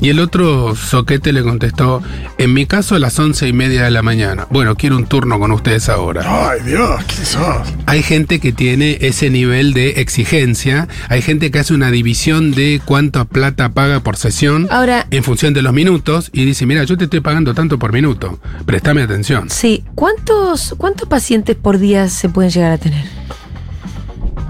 Y 0.00 0.10
el 0.10 0.20
otro 0.20 0.76
soquete 0.76 1.32
le 1.32 1.42
contestó, 1.42 2.00
en 2.38 2.54
mi 2.54 2.66
caso 2.66 2.94
a 2.94 3.00
las 3.00 3.18
once 3.18 3.48
y 3.48 3.52
media 3.52 3.82
de 3.82 3.90
la 3.90 4.00
mañana. 4.00 4.46
Bueno, 4.48 4.76
quiero 4.76 4.96
un 4.96 5.06
turno 5.06 5.40
con 5.40 5.50
ustedes 5.50 5.88
ahora. 5.88 6.22
Ay, 6.24 6.60
Dios, 6.64 7.02
¿quién 7.08 7.26
sos? 7.26 7.66
Hay 7.86 8.04
gente 8.04 8.38
que 8.38 8.52
tiene 8.52 8.98
ese 9.00 9.28
nivel 9.28 9.72
de 9.74 10.00
exigencia, 10.00 10.86
hay 11.08 11.20
gente 11.20 11.50
que 11.50 11.58
hace 11.58 11.74
una 11.74 11.90
división 11.90 12.52
de 12.52 12.80
cuánta 12.84 13.24
plata 13.24 13.70
paga 13.70 13.98
por 13.98 14.14
sesión 14.16 14.68
Ahora- 14.70 15.04
en 15.10 15.24
función 15.24 15.52
de 15.52 15.62
los 15.62 15.72
minutos 15.72 16.30
y 16.32 16.44
dice, 16.44 16.64
mira, 16.64 16.84
yo 16.84 16.96
te 16.96 17.04
estoy 17.04 17.18
pagando 17.20 17.52
tanto 17.52 17.76
por 17.80 17.92
minuto, 17.92 18.38
préstame 18.66 19.02
atención. 19.02 19.50
Sí. 19.50 19.82
¿Cuántos, 19.96 20.76
¿Cuántos 20.78 21.08
pacientes 21.08 21.56
por 21.56 21.80
día 21.80 22.08
se 22.08 22.28
pueden 22.28 22.52
llegar 22.52 22.70
a 22.70 22.78
tener? 22.78 23.17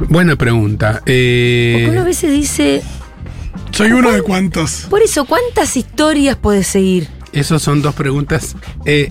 Buena 0.08 0.36
pregunta. 0.36 1.02
Eh, 1.06 1.72
Porque 1.78 1.90
uno 1.90 2.00
a 2.00 2.04
veces 2.04 2.30
dice, 2.32 2.82
Soy 3.72 3.92
uno 3.92 4.10
de 4.12 4.22
cuantos. 4.22 4.86
por 4.88 5.02
eso, 5.02 5.24
¿cuántas 5.24 5.76
historias 5.76 6.36
puedes 6.36 6.66
seguir? 6.66 7.08
Esas 7.32 7.62
son 7.62 7.82
dos 7.82 7.94
preguntas. 7.94 8.56
Eh, 8.84 9.10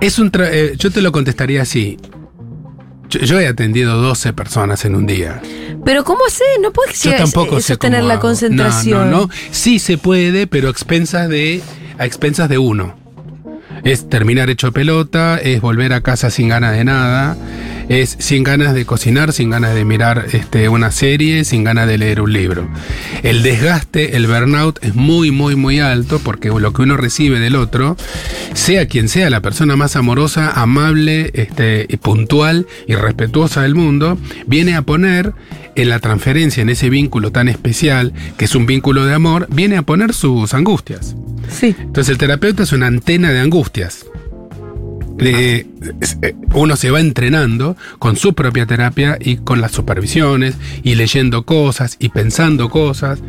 es 0.00 0.18
un 0.18 0.30
tra- 0.30 0.48
eh, 0.50 0.74
yo 0.78 0.90
te 0.90 1.02
lo 1.02 1.12
contestaría 1.12 1.62
así. 1.62 1.96
Yo, 3.08 3.20
yo 3.20 3.40
he 3.40 3.46
atendido 3.46 4.00
12 4.00 4.32
personas 4.32 4.84
en 4.84 4.94
un 4.94 5.06
día. 5.06 5.40
Pero 5.84 6.04
¿cómo 6.04 6.20
haces? 6.26 6.46
No 6.62 6.72
puedes 6.72 7.02
Yo 7.02 7.10
llegar- 7.10 7.24
tampoco 7.24 7.58
eh, 7.58 7.62
sé 7.62 7.68
sostener 7.74 8.04
la 8.04 8.14
hago. 8.14 8.22
concentración. 8.22 9.10
No, 9.10 9.16
no, 9.22 9.26
no. 9.26 9.30
Sí 9.50 9.78
se 9.78 9.98
puede, 9.98 10.46
pero 10.46 10.68
a 10.68 10.70
expensas 10.70 11.28
de, 11.28 11.60
a 11.98 12.06
expensas 12.06 12.48
de 12.48 12.58
uno. 12.58 12.96
Es 13.84 14.08
terminar 14.08 14.48
hecho 14.48 14.70
pelota, 14.72 15.38
es 15.38 15.60
volver 15.60 15.92
a 15.92 16.00
casa 16.02 16.30
sin 16.30 16.48
ganas 16.48 16.72
de 16.76 16.84
nada. 16.84 17.36
Es 17.88 18.16
sin 18.18 18.42
ganas 18.42 18.74
de 18.74 18.84
cocinar, 18.84 19.32
sin 19.32 19.50
ganas 19.50 19.74
de 19.74 19.84
mirar 19.84 20.26
este, 20.32 20.68
una 20.68 20.90
serie, 20.90 21.44
sin 21.44 21.64
ganas 21.64 21.86
de 21.86 21.98
leer 21.98 22.20
un 22.20 22.32
libro. 22.32 22.68
El 23.22 23.42
desgaste, 23.42 24.16
el 24.16 24.26
burnout 24.26 24.78
es 24.82 24.94
muy, 24.94 25.30
muy, 25.30 25.56
muy 25.56 25.80
alto 25.80 26.18
porque 26.18 26.48
lo 26.48 26.72
que 26.72 26.82
uno 26.82 26.96
recibe 26.96 27.40
del 27.40 27.56
otro, 27.56 27.96
sea 28.54 28.86
quien 28.86 29.08
sea 29.08 29.30
la 29.30 29.40
persona 29.40 29.76
más 29.76 29.96
amorosa, 29.96 30.50
amable, 30.50 31.30
este, 31.34 31.86
y 31.88 31.96
puntual 31.96 32.66
y 32.86 32.94
respetuosa 32.94 33.62
del 33.62 33.74
mundo, 33.74 34.18
viene 34.46 34.74
a 34.74 34.82
poner 34.82 35.34
en 35.74 35.88
la 35.88 35.98
transferencia, 36.00 36.62
en 36.62 36.68
ese 36.68 36.90
vínculo 36.90 37.32
tan 37.32 37.48
especial, 37.48 38.12
que 38.36 38.44
es 38.44 38.54
un 38.54 38.66
vínculo 38.66 39.04
de 39.04 39.14
amor, 39.14 39.48
viene 39.50 39.76
a 39.76 39.82
poner 39.82 40.12
sus 40.12 40.54
angustias. 40.54 41.16
Sí. 41.48 41.74
Entonces 41.78 42.10
el 42.10 42.18
terapeuta 42.18 42.62
es 42.62 42.72
una 42.72 42.86
antena 42.86 43.32
de 43.32 43.40
angustias. 43.40 44.06
Eh, 45.18 45.66
uno 46.54 46.76
se 46.76 46.90
va 46.90 47.00
entrenando 47.00 47.76
con 47.98 48.16
su 48.16 48.34
propia 48.34 48.66
terapia 48.66 49.18
y 49.20 49.36
con 49.36 49.60
las 49.60 49.72
supervisiones 49.72 50.56
y 50.82 50.94
leyendo 50.94 51.44
cosas 51.44 51.96
y 51.98 52.08
pensando 52.08 52.68
cosas. 52.68 53.20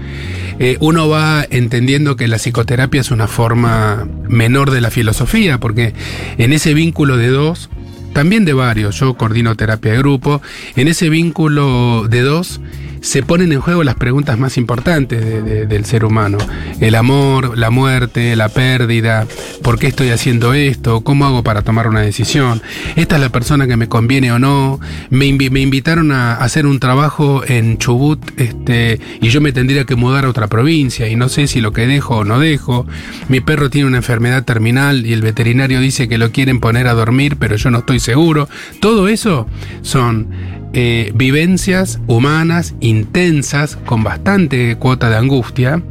Eh, 0.60 0.78
uno 0.80 1.10
va 1.10 1.46
entendiendo 1.50 2.16
que 2.16 2.28
la 2.28 2.38
psicoterapia 2.38 3.02
es 3.02 3.12
una 3.12 3.28
forma 3.28 4.08
menor 4.28 4.72
de 4.72 4.82
la 4.82 4.92
filosofía, 4.92 5.60
porque 5.60 5.94
en 6.38 6.54
ese 6.54 6.74
vínculo 6.74 7.18
de 7.18 7.28
dos, 7.28 7.70
también 8.14 8.46
de 8.46 8.54
varios, 8.54 9.00
yo 9.00 9.16
coordino 9.16 9.56
terapia 9.56 9.94
de 9.94 9.98
grupo, 9.98 10.42
en 10.76 10.88
ese 10.88 11.10
vínculo 11.10 12.08
de 12.08 12.22
dos 12.22 12.62
se 13.04 13.22
ponen 13.22 13.52
en 13.52 13.60
juego 13.60 13.84
las 13.84 13.96
preguntas 13.96 14.40
más 14.40 14.58
importantes 14.58 15.24
de- 15.24 15.42
de- 15.42 15.66
del 15.66 15.84
ser 15.84 16.06
humano. 16.06 16.38
El 16.80 16.96
amor, 16.96 17.58
la 17.58 17.70
muerte, 17.70 18.36
la 18.38 18.48
pérdida, 18.48 19.28
¿por 19.62 19.78
qué 19.78 19.88
estoy 19.88 20.10
haciendo 20.10 20.54
esto? 20.54 21.02
¿Cómo 21.02 21.26
hago 21.26 21.44
para 21.44 21.64
tomar 21.64 21.90
una 21.90 22.00
decisión? 22.00 22.62
¿Esta 22.96 23.16
es 23.16 23.22
la 23.22 23.28
persona 23.30 23.68
que 23.68 23.76
me 23.76 23.90
conviene 23.90 24.32
o 24.32 24.40
no? 24.40 24.80
Me, 25.10 25.32
me 25.34 25.60
invitaron 25.60 26.14
a 26.14 26.36
hacer 26.36 26.66
un 26.66 26.80
trabajo 26.80 27.44
en 27.46 27.78
Chubut 27.78 28.20
este, 28.40 29.00
y 29.22 29.28
yo 29.28 29.42
me 29.42 29.52
tendría 29.52 29.84
que 29.84 29.96
mudar 29.96 30.24
a 30.24 30.30
otra 30.30 30.48
provincia 30.48 31.10
y 31.10 31.18
no 31.18 31.28
sé 31.28 31.48
si 31.48 31.60
lo 31.60 31.74
que 31.74 31.86
dejo 31.88 32.20
o 32.20 32.24
no 32.24 32.40
dejo. 32.40 32.88
Mi 33.28 33.42
perro 33.42 33.70
tiene 33.70 33.88
una 33.90 33.98
enfermedad 33.98 34.46
terminal 34.46 35.06
y 35.06 35.12
el 35.12 35.22
veterinario 35.22 35.82
dice 35.82 36.08
que 36.08 36.18
lo 36.18 36.32
quieren 36.32 36.62
poner 36.62 36.88
a 36.88 36.94
dormir, 36.94 37.36
pero 37.38 37.58
yo 37.58 37.70
no 37.70 37.80
estoy 37.80 38.00
seguro. 38.00 38.48
Todo 38.80 39.10
eso 39.10 39.46
son 39.82 40.30
eh, 40.74 41.12
vivencias 41.16 42.00
humanas 42.08 42.74
intensas 42.80 43.78
con 43.86 44.04
bastante 44.04 44.76
cuota 44.78 45.10
de 45.10 45.18
angustia 45.18 45.82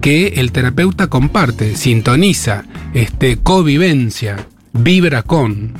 que 0.00 0.28
el 0.36 0.52
terapeuta 0.52 1.06
comparte, 1.06 1.76
sintoniza, 1.76 2.64
este, 2.94 3.36
convivencia, 3.38 4.36
vibra 4.72 5.22
con. 5.22 5.72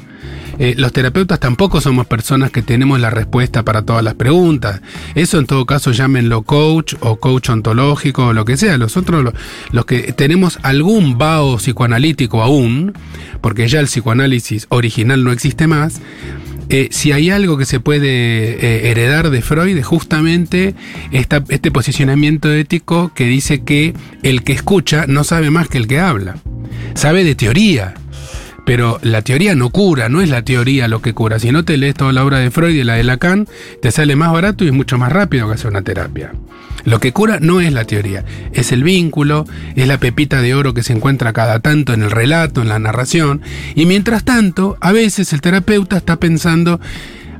Eh, 0.58 0.74
los 0.78 0.90
terapeutas 0.92 1.38
tampoco 1.38 1.82
somos 1.82 2.06
personas 2.06 2.50
que 2.50 2.62
tenemos 2.62 2.98
la 2.98 3.10
respuesta 3.10 3.62
para 3.62 3.82
todas 3.82 4.02
las 4.02 4.14
preguntas. 4.14 4.80
Eso 5.14 5.38
en 5.38 5.44
todo 5.44 5.66
caso 5.66 5.92
llámenlo 5.92 6.42
coach 6.42 6.94
o 7.00 7.16
coach 7.16 7.50
ontológico 7.50 8.28
o 8.28 8.32
lo 8.32 8.46
que 8.46 8.56
sea. 8.56 8.78
Nosotros 8.78 9.22
lo- 9.22 9.34
los 9.72 9.84
que 9.84 10.14
tenemos 10.14 10.58
algún 10.62 11.18
vaho 11.18 11.58
psicoanalítico 11.58 12.42
aún, 12.42 12.94
porque 13.42 13.68
ya 13.68 13.80
el 13.80 13.86
psicoanálisis 13.86 14.66
original 14.70 15.24
no 15.24 15.30
existe 15.30 15.66
más, 15.66 16.00
eh, 16.68 16.88
si 16.90 17.12
hay 17.12 17.30
algo 17.30 17.56
que 17.56 17.64
se 17.64 17.80
puede 17.80 18.08
eh, 18.08 18.90
heredar 18.90 19.30
de 19.30 19.42
Freud, 19.42 19.76
es 19.76 19.86
justamente 19.86 20.74
este 21.12 21.70
posicionamiento 21.70 22.52
ético 22.52 23.12
que 23.14 23.26
dice 23.26 23.62
que 23.62 23.94
el 24.22 24.42
que 24.42 24.52
escucha 24.52 25.06
no 25.06 25.24
sabe 25.24 25.50
más 25.50 25.68
que 25.68 25.78
el 25.78 25.86
que 25.86 26.00
habla. 26.00 26.36
Sabe 26.94 27.24
de 27.24 27.34
teoría, 27.34 27.94
pero 28.64 28.98
la 29.02 29.22
teoría 29.22 29.54
no 29.54 29.70
cura, 29.70 30.08
no 30.08 30.20
es 30.20 30.28
la 30.28 30.42
teoría 30.42 30.88
lo 30.88 31.00
que 31.00 31.14
cura. 31.14 31.38
Si 31.38 31.52
no 31.52 31.64
te 31.64 31.76
lees 31.76 31.94
toda 31.94 32.12
la 32.12 32.24
obra 32.24 32.38
de 32.38 32.50
Freud 32.50 32.74
y 32.74 32.84
la 32.84 32.94
de 32.94 33.04
Lacan, 33.04 33.46
te 33.80 33.92
sale 33.92 34.16
más 34.16 34.32
barato 34.32 34.64
y 34.64 34.68
es 34.68 34.72
mucho 34.72 34.98
más 34.98 35.12
rápido 35.12 35.46
que 35.46 35.54
hacer 35.54 35.70
una 35.70 35.82
terapia. 35.82 36.32
Lo 36.86 36.98
que 37.00 37.12
cura 37.12 37.38
no 37.40 37.60
es 37.60 37.72
la 37.72 37.84
teoría, 37.84 38.24
es 38.52 38.72
el 38.72 38.82
vínculo, 38.84 39.44
es 39.74 39.86
la 39.86 39.98
pepita 39.98 40.40
de 40.40 40.54
oro 40.54 40.72
que 40.72 40.82
se 40.82 40.92
encuentra 40.94 41.32
cada 41.34 41.58
tanto 41.60 41.92
en 41.92 42.02
el 42.02 42.10
relato, 42.10 42.62
en 42.62 42.68
la 42.68 42.78
narración. 42.78 43.42
Y 43.74 43.84
mientras 43.86 44.24
tanto, 44.24 44.78
a 44.80 44.92
veces 44.92 45.32
el 45.34 45.40
terapeuta 45.40 45.96
está 45.98 46.16
pensando, 46.16 46.80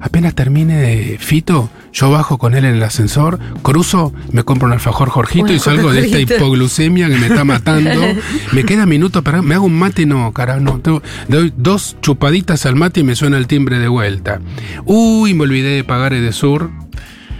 apenas 0.00 0.34
termine 0.34 0.76
de 0.76 1.16
Fito, 1.18 1.70
yo 1.92 2.10
bajo 2.10 2.36
con 2.38 2.54
él 2.54 2.64
en 2.64 2.74
el 2.74 2.82
ascensor, 2.82 3.38
cruzo, 3.62 4.12
me 4.32 4.42
compro 4.42 4.66
un 4.66 4.72
alfajor 4.74 5.08
Jorgito 5.08 5.46
y 5.52 5.58
salgo 5.60 5.92
de 5.92 6.00
esta 6.06 6.18
hipoglucemia 6.36 7.08
que 7.08 7.16
me 7.16 7.28
está 7.28 7.44
matando. 7.44 8.02
Me 8.52 8.64
queda 8.64 8.84
minuto 8.84 9.22
para. 9.22 9.40
Me 9.42 9.54
hago 9.54 9.64
un 9.66 9.78
mate, 9.78 10.04
no, 10.06 10.32
carajo, 10.32 10.60
no. 10.60 10.78
tengo- 10.80 11.02
doy 11.28 11.52
dos 11.56 11.96
chupaditas 12.02 12.66
al 12.66 12.74
mate 12.76 13.00
y 13.00 13.04
me 13.04 13.14
suena 13.16 13.38
el 13.38 13.46
timbre 13.46 13.78
de 13.78 13.88
vuelta. 13.88 14.40
Uy, 14.84 15.32
me 15.34 15.42
olvidé 15.44 15.70
de 15.76 15.84
pagar 15.84 16.12
de 16.12 16.32
sur. 16.32 16.70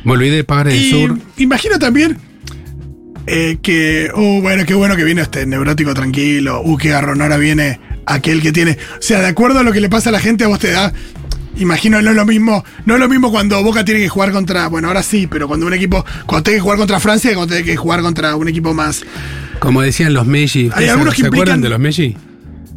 Me 0.07 0.13
olvidé 0.13 0.37
de 0.37 0.45
pagar 0.45 0.69
de 0.69 0.77
Y 0.77 0.91
sur. 0.93 1.19
imagino 1.37 1.81
también 1.81 2.17
eh, 3.27 3.59
que, 3.61 4.09
uh, 4.15 4.41
bueno, 4.41 4.65
qué 4.65 4.73
bueno 4.75 4.95
que 4.95 5.03
viene 5.03 5.21
este 5.21 5.45
neurótico 5.47 5.95
tranquilo, 5.95 6.63
uh, 6.63 6.77
qué 6.77 6.91
garrón, 6.91 7.21
ahora 7.23 7.39
viene 7.39 7.81
aquel 8.07 8.41
que 8.41 8.53
tiene. 8.53 8.79
O 9.01 9.03
sea, 9.03 9.21
de 9.21 9.27
acuerdo 9.27 9.59
a 9.59 9.63
lo 9.65 9.73
que 9.73 9.81
le 9.81 9.89
pasa 9.89 10.11
a 10.11 10.13
la 10.13 10.21
gente, 10.21 10.45
a 10.45 10.47
vos 10.47 10.61
te 10.61 10.71
da. 10.71 10.93
Imagino, 11.57 12.01
no 12.03 12.11
es 12.11 12.17
lo 12.17 12.25
mismo, 12.25 12.65
no 12.85 12.95
es 12.95 13.01
lo 13.01 13.09
mismo 13.09 13.33
cuando 13.33 13.61
Boca 13.65 13.85
tiene 13.85 13.99
que 13.99 14.09
jugar 14.09 14.31
contra, 14.31 14.69
bueno, 14.69 14.87
ahora 14.87 15.03
sí, 15.03 15.27
pero 15.27 15.49
cuando 15.49 15.67
un 15.67 15.75
equipo, 15.75 16.05
cuando 16.25 16.45
tiene 16.45 16.59
que 16.59 16.63
jugar 16.63 16.79
contra 16.79 17.01
Francia, 17.01 17.35
cuando 17.35 17.57
tiene 17.57 17.69
que 17.69 17.77
jugar 17.77 18.01
contra 18.03 18.37
un 18.37 18.47
equipo 18.47 18.73
más. 18.75 19.05
Como 19.59 19.83
decían 19.83 20.15
los 20.15 20.25
Messi. 20.25 20.69
¿ustedes 20.69 20.91
algunos 20.91 21.15
que 21.17 21.23
¿Se 21.23 21.27
acuerdan 21.27 21.61
de 21.61 21.69
los 21.69 21.81
Messi? 21.81 22.17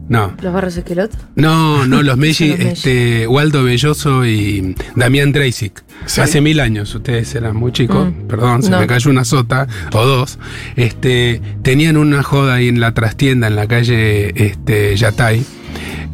No. 0.09 0.33
¿Los 0.41 0.51
barros 0.53 0.75
esqueloto? 0.75 1.15
No, 1.35 1.85
no, 1.85 2.01
los 2.03 2.17
Messi, 2.23 2.49
Los 2.49 2.57
Messi. 2.59 2.89
este, 2.89 3.27
Waldo 3.27 3.63
Belloso 3.63 4.25
y 4.25 4.75
Damián 4.95 5.31
Dreisic. 5.31 5.83
Sí. 6.05 6.19
Hace 6.21 6.41
mil 6.41 6.59
años, 6.59 6.93
ustedes 6.95 7.33
eran 7.35 7.55
muy 7.55 7.71
chicos, 7.71 8.07
Mm. 8.09 8.27
perdón, 8.27 8.63
se 8.63 8.71
No. 8.71 8.79
me 8.79 8.87
cayó 8.87 9.11
una 9.11 9.23
sota 9.23 9.67
o 9.93 10.05
dos. 10.05 10.39
Este, 10.75 11.41
tenían 11.61 11.95
una 11.97 12.23
joda 12.23 12.55
ahí 12.55 12.67
en 12.69 12.79
la 12.79 12.93
trastienda 12.93 13.47
en 13.47 13.55
la 13.55 13.67
calle 13.67 14.33
este, 14.47 14.95
Yatay. 14.95 15.43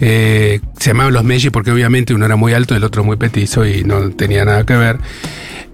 Eh, 0.02 0.60
se 0.80 0.90
llamaban 0.92 1.14
los 1.14 1.24
Messi 1.24 1.50
porque 1.50 1.72
obviamente 1.72 2.14
uno 2.14 2.26
era 2.26 2.36
muy 2.36 2.54
alto 2.54 2.74
y 2.74 2.78
el 2.78 2.84
otro 2.84 3.04
muy 3.04 3.18
petizo 3.18 3.66
y 3.66 3.84
no 3.84 4.10
tenía 4.12 4.44
nada 4.46 4.66
que 4.66 4.76
ver. 4.76 4.98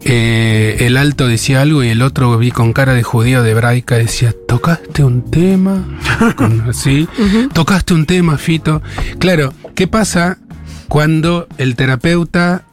Eh, 0.04 0.78
el 0.82 0.98
alto 0.98 1.28
decía 1.28 1.62
algo 1.62 1.84
y 1.84 1.90
el 1.90 2.02
otro 2.02 2.36
vi 2.38 2.50
con 2.52 2.74
cara 2.74 2.94
de 2.96 3.04
judío 3.04 3.44
de 3.44 3.52
hebraica 3.52 3.98
decía, 3.98 4.34
¿tocaste 4.48 5.04
un 5.04 5.30
tema? 5.30 5.86
Con- 6.36 6.62
así, 6.70 7.08
¿tocaste 7.54 7.94
un 7.94 8.06
tema, 8.08 8.38
Fito? 8.38 8.82
Claro, 9.20 9.54
¿qué 9.76 9.88
pasa 9.88 10.40
cuando 10.88 11.48
el 11.58 11.76
terapeuta 11.76 12.64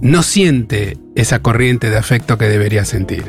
no 0.00 0.22
siente 0.22 0.96
esa 1.16 1.40
corriente 1.40 1.90
de 1.90 1.96
afecto 1.98 2.38
que 2.38 2.46
debería 2.46 2.84
sentir? 2.84 3.24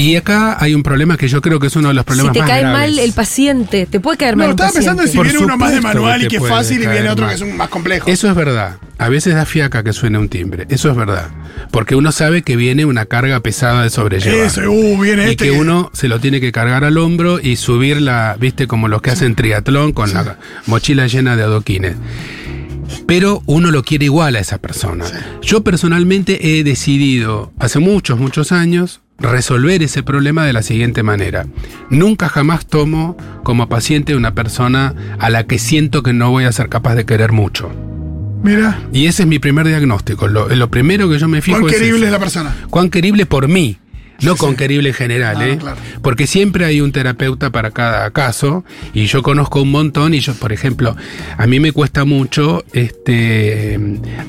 Y 0.00 0.16
acá 0.16 0.56
hay 0.58 0.74
un 0.74 0.82
problema 0.82 1.18
que 1.18 1.28
yo 1.28 1.42
creo 1.42 1.60
que 1.60 1.66
es 1.66 1.76
uno 1.76 1.88
de 1.88 1.94
los 1.94 2.02
Si 2.02 2.06
problemas 2.06 2.32
te 2.32 2.38
más 2.40 2.48
cae 2.48 2.60
graves. 2.62 2.78
mal 2.78 2.98
el 2.98 3.12
paciente, 3.12 3.84
te 3.84 4.00
puede 4.00 4.16
caer 4.16 4.34
mal 4.34 4.46
No, 4.46 4.50
estaba 4.52 4.72
pensando 4.72 5.02
en 5.02 5.08
si. 5.08 5.16
Por 5.16 5.26
viene 5.26 5.44
uno 5.44 5.58
más 5.58 5.72
de 5.72 5.82
manual 5.82 6.20
que 6.20 6.26
y 6.26 6.28
que 6.28 6.36
es 6.36 6.48
fácil 6.48 6.82
y 6.82 6.86
viene 6.86 7.10
otro 7.10 7.26
mal. 7.26 7.36
que 7.36 7.44
es 7.44 7.50
un 7.50 7.56
más 7.56 7.68
complejo. 7.68 8.08
Eso 8.08 8.26
es 8.26 8.34
verdad. 8.34 8.78
A 8.96 9.10
veces 9.10 9.34
da 9.34 9.44
fiaca 9.44 9.82
que 9.82 9.92
suene 9.92 10.18
un 10.18 10.30
timbre. 10.30 10.66
Eso 10.70 10.90
es 10.90 10.96
verdad. 10.96 11.28
Porque 11.70 11.96
uno 11.96 12.12
sabe 12.12 12.40
que 12.42 12.56
viene 12.56 12.86
una 12.86 13.04
carga 13.04 13.40
pesada 13.40 13.82
de 13.82 13.90
sobrellevar. 13.90 14.46
Eso, 14.46 14.62
uh, 14.70 15.00
viene 15.00 15.26
y 15.26 15.30
este. 15.32 15.44
que 15.44 15.50
uno 15.50 15.90
se 15.92 16.08
lo 16.08 16.18
tiene 16.18 16.40
que 16.40 16.50
cargar 16.50 16.84
al 16.84 16.96
hombro 16.96 17.38
y 17.38 17.56
subirla, 17.56 18.36
viste, 18.40 18.66
como 18.66 18.88
los 18.88 19.02
que 19.02 19.10
hacen 19.10 19.34
triatlón 19.34 19.92
con 19.92 20.14
la 20.14 20.38
mochila 20.66 21.08
llena 21.08 21.36
de 21.36 21.42
adoquines. 21.42 21.96
Pero 23.06 23.42
uno 23.46 23.70
lo 23.70 23.82
quiere 23.82 24.06
igual 24.06 24.36
a 24.36 24.40
esa 24.40 24.58
persona. 24.58 25.04
Yo 25.42 25.62
personalmente 25.62 26.58
he 26.58 26.64
decidido, 26.64 27.52
hace 27.58 27.78
muchos, 27.78 28.18
muchos 28.18 28.52
años, 28.52 29.00
resolver 29.20 29.82
ese 29.82 30.02
problema 30.02 30.44
de 30.46 30.52
la 30.52 30.62
siguiente 30.62 31.02
manera. 31.02 31.46
Nunca 31.90 32.28
jamás 32.28 32.66
tomo 32.66 33.16
como 33.42 33.68
paciente 33.68 34.16
una 34.16 34.34
persona 34.34 34.94
a 35.18 35.30
la 35.30 35.44
que 35.44 35.58
siento 35.58 36.02
que 36.02 36.12
no 36.12 36.30
voy 36.30 36.44
a 36.44 36.52
ser 36.52 36.68
capaz 36.68 36.94
de 36.94 37.04
querer 37.04 37.32
mucho. 37.32 37.70
Mira, 38.42 38.80
Y 38.92 39.06
ese 39.06 39.22
es 39.24 39.28
mi 39.28 39.38
primer 39.38 39.66
diagnóstico. 39.66 40.26
Lo, 40.26 40.48
lo 40.48 40.70
primero 40.70 41.08
que 41.10 41.18
yo 41.18 41.28
me 41.28 41.42
fijo 41.42 41.60
cuán 41.60 41.70
es 41.72 41.76
querible 41.78 41.98
ese. 41.98 42.06
es 42.06 42.12
la 42.12 42.18
persona. 42.18 42.56
cuán 42.70 42.88
querible 42.88 43.26
por 43.26 43.48
mí, 43.48 43.76
no 44.22 44.32
Sí, 44.32 44.38
con 44.38 44.50
sí. 44.52 44.56
querible 44.56 44.88
en 44.90 44.94
general, 44.94 45.36
Ah, 45.38 45.48
¿eh? 45.48 45.58
claro. 45.58 45.76
Porque 46.02 46.26
siempre 46.26 46.64
hay 46.64 46.80
un 46.80 46.90
terapeuta 46.92 47.50
para 47.50 47.70
cada 47.70 48.10
caso 48.12 48.64
y 48.94 49.04
yo 49.06 49.22
conozco 49.22 49.60
un 49.60 49.70
montón 49.70 50.14
y 50.14 50.20
yo, 50.20 50.32
por 50.34 50.52
ejemplo, 50.54 50.96
a 51.36 51.46
mí 51.46 51.60
me 51.60 51.72
cuesta 51.72 52.06
mucho 52.06 52.64
este 52.72 53.78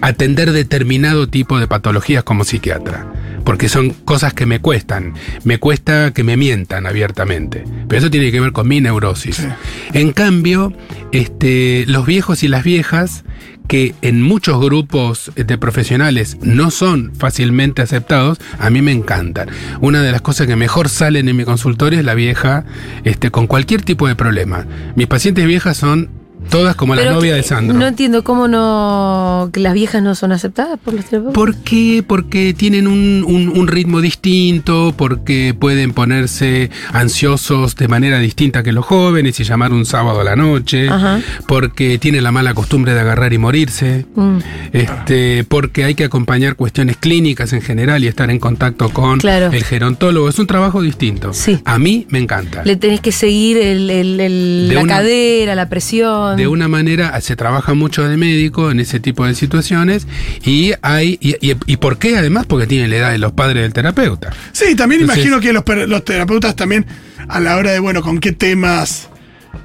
atender 0.01 0.51
determinado 0.51 1.27
tipo 1.29 1.57
de 1.59 1.67
patologías 1.67 2.23
como 2.25 2.43
psiquiatra. 2.43 3.05
Porque 3.43 3.69
son 3.69 3.91
cosas 3.91 4.33
que 4.33 4.45
me 4.45 4.59
cuestan. 4.59 5.13
Me 5.43 5.57
cuesta 5.57 6.11
que 6.11 6.23
me 6.23 6.37
mientan 6.37 6.85
abiertamente. 6.85 7.63
Pero 7.87 7.99
eso 7.99 8.11
tiene 8.11 8.31
que 8.31 8.39
ver 8.39 8.51
con 8.51 8.67
mi 8.67 8.81
neurosis. 8.81 9.37
Sí. 9.37 9.47
En 9.93 10.11
cambio, 10.11 10.73
este, 11.11 11.85
los 11.87 12.05
viejos 12.05 12.43
y 12.43 12.47
las 12.47 12.63
viejas 12.63 13.23
que 13.71 13.95
en 14.01 14.21
muchos 14.21 14.59
grupos 14.59 15.31
de 15.33 15.57
profesionales 15.57 16.37
no 16.41 16.71
son 16.71 17.13
fácilmente 17.15 17.81
aceptados, 17.81 18.37
a 18.59 18.69
mí 18.69 18.81
me 18.81 18.91
encantan. 18.91 19.49
Una 19.79 20.01
de 20.01 20.11
las 20.11 20.19
cosas 20.19 20.45
que 20.45 20.57
mejor 20.57 20.89
salen 20.89 21.29
en 21.29 21.37
mi 21.37 21.45
consultorio 21.45 21.99
es 21.99 22.03
la 22.03 22.13
vieja 22.13 22.65
este, 23.05 23.31
con 23.31 23.47
cualquier 23.47 23.81
tipo 23.81 24.09
de 24.09 24.15
problema. 24.17 24.65
Mis 24.95 25.07
pacientes 25.07 25.45
viejas 25.45 25.77
son 25.77 26.09
Todas 26.51 26.75
como 26.75 26.93
la 26.95 27.09
novia 27.11 27.33
de 27.35 27.43
Sandro. 27.43 27.77
No 27.77 27.87
entiendo 27.87 28.23
cómo 28.23 28.47
no. 28.47 29.49
que 29.53 29.59
las 29.61 29.73
viejas 29.73 30.03
no 30.03 30.13
son 30.15 30.31
aceptadas 30.33 30.77
por 30.83 30.93
los 30.93 31.05
terapeutas. 31.05 31.33
¿Por 31.33 31.55
qué? 31.63 32.03
Porque 32.05 32.53
tienen 32.53 32.87
un, 32.87 33.23
un- 33.25 33.49
un 33.57 33.67
ritmo 33.67 34.01
distinto, 34.01 34.93
porque 34.95 35.55
pueden 35.57 35.93
ponerse 35.93 36.69
ansiosos 36.91 37.75
de 37.77 37.87
manera 37.87 38.19
distinta 38.19 38.63
que 38.63 38.71
los 38.73 38.85
jóvenes 38.85 39.39
y 39.39 39.43
llamar 39.45 39.71
un 39.71 39.85
sábado 39.85 40.19
a 40.19 40.23
la 40.23 40.35
noche, 40.35 40.89
Ajá. 40.89 41.21
porque 41.47 41.97
tienen 41.97 42.23
la 42.23 42.31
mala 42.31 42.53
costumbre 42.53 42.93
de 42.93 42.99
agarrar 42.99 43.31
y 43.33 43.37
morirse, 43.37 44.05
Mm. 44.15 44.37
este, 44.73 45.45
porque 45.47 45.85
hay 45.85 45.95
que 45.95 46.03
acompañar 46.03 46.55
cuestiones 46.55 46.97
clínicas 46.97 47.53
en 47.53 47.61
general 47.61 48.03
y 48.03 48.07
estar 48.07 48.29
en 48.29 48.39
contacto 48.39 48.89
con 48.89 49.19
Claro. 49.19 49.51
el 49.51 49.63
gerontólogo. 49.63 50.27
Es 50.29 50.37
un 50.39 50.47
trabajo 50.47 50.81
distinto. 50.81 51.33
Sí. 51.33 51.59
A 51.65 51.79
mí 51.79 52.05
me 52.09 52.19
encanta. 52.19 52.63
Le 52.65 52.75
tenés 52.75 52.99
que 52.99 53.11
seguir 53.11 53.57
el- 53.57 53.89
el- 53.89 54.19
el- 54.19 54.73
la 54.73 54.81
una- 54.81 54.95
cadera, 54.95 55.55
la 55.55 55.69
presión. 55.69 56.40
De 56.41 56.47
una 56.47 56.67
manera, 56.67 57.19
se 57.21 57.35
trabaja 57.35 57.73
mucho 57.73 58.07
de 58.07 58.17
médico 58.17 58.71
en 58.71 58.79
ese 58.79 58.99
tipo 58.99 59.25
de 59.25 59.35
situaciones 59.35 60.07
y 60.43 60.71
hay 60.81 61.17
y, 61.21 61.35
y- 61.39 61.55
y 61.67 61.77
por 61.77 61.97
qué 61.99 62.17
además 62.17 62.45
porque 62.47 62.65
tienen 62.67 62.89
la 62.89 62.97
edad 62.97 63.11
de 63.11 63.17
los 63.19 63.31
padres 63.33 63.61
del 63.63 63.73
terapeuta. 63.73 64.31
Sí, 64.51 64.75
también 64.75 65.01
Entonces- 65.01 65.25
imagino 65.25 65.39
que 65.39 65.53
los, 65.53 65.63
los 65.89 66.03
terapeutas 66.03 66.55
también, 66.55 66.85
a 67.27 67.39
la 67.39 67.57
hora 67.57 67.71
de, 67.71 67.79
bueno, 67.79 68.01
con 68.01 68.19
qué 68.19 68.31
temas 68.31 69.09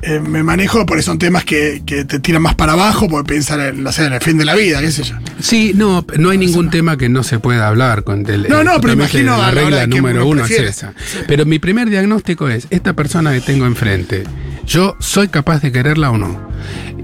eh, 0.03 0.21
me 0.21 0.43
manejo, 0.43 0.85
porque 0.87 1.03
son 1.03 1.19
temas 1.19 1.45
que, 1.45 1.83
que 1.87 2.05
te 2.05 2.21
tiran 2.21 2.43
más 2.43 2.55
para 2.55 2.75
abajo, 2.75 3.09
porque 3.09 3.35
pensar 3.35 3.61
en, 3.61 3.87
en 3.87 4.13
el 4.13 4.21
fin 4.21 4.39
de 4.39 4.45
la 4.45 4.55
vida, 4.55 4.81
qué 4.81 4.91
sé 4.93 5.03
yo. 5.03 5.17
Sí, 5.41 5.73
no, 5.75 6.05
no 6.19 6.31
hay 6.31 6.39
ningún 6.39 6.71
tema 6.71 6.97
que 6.97 7.09
no 7.09 7.23
se 7.23 7.39
pueda 7.39 7.69
hablar 7.69 8.05
con 8.05 8.29
el, 8.29 8.49
No, 8.49 8.63
no, 8.63 8.81
pero 8.81 8.93
imagino 8.95 9.37
la 9.37 9.51
regla 9.51 9.87
número 9.87 10.27
uno 10.27 10.45
es 10.45 10.51
esa. 10.51 10.93
Pero 11.27 11.45
mi 11.47 11.59
primer 11.59 11.89
diagnóstico 11.91 12.49
es 12.49 12.67
esta 12.71 12.93
persona 12.93 13.33
que 13.33 13.41
tengo 13.41 13.67
enfrente. 13.67 14.25
Yo 14.67 14.97
soy 14.99 15.29
capaz 15.29 15.63
de 15.63 15.73
quererla 15.73 16.11
o 16.11 16.19
no. 16.19 16.51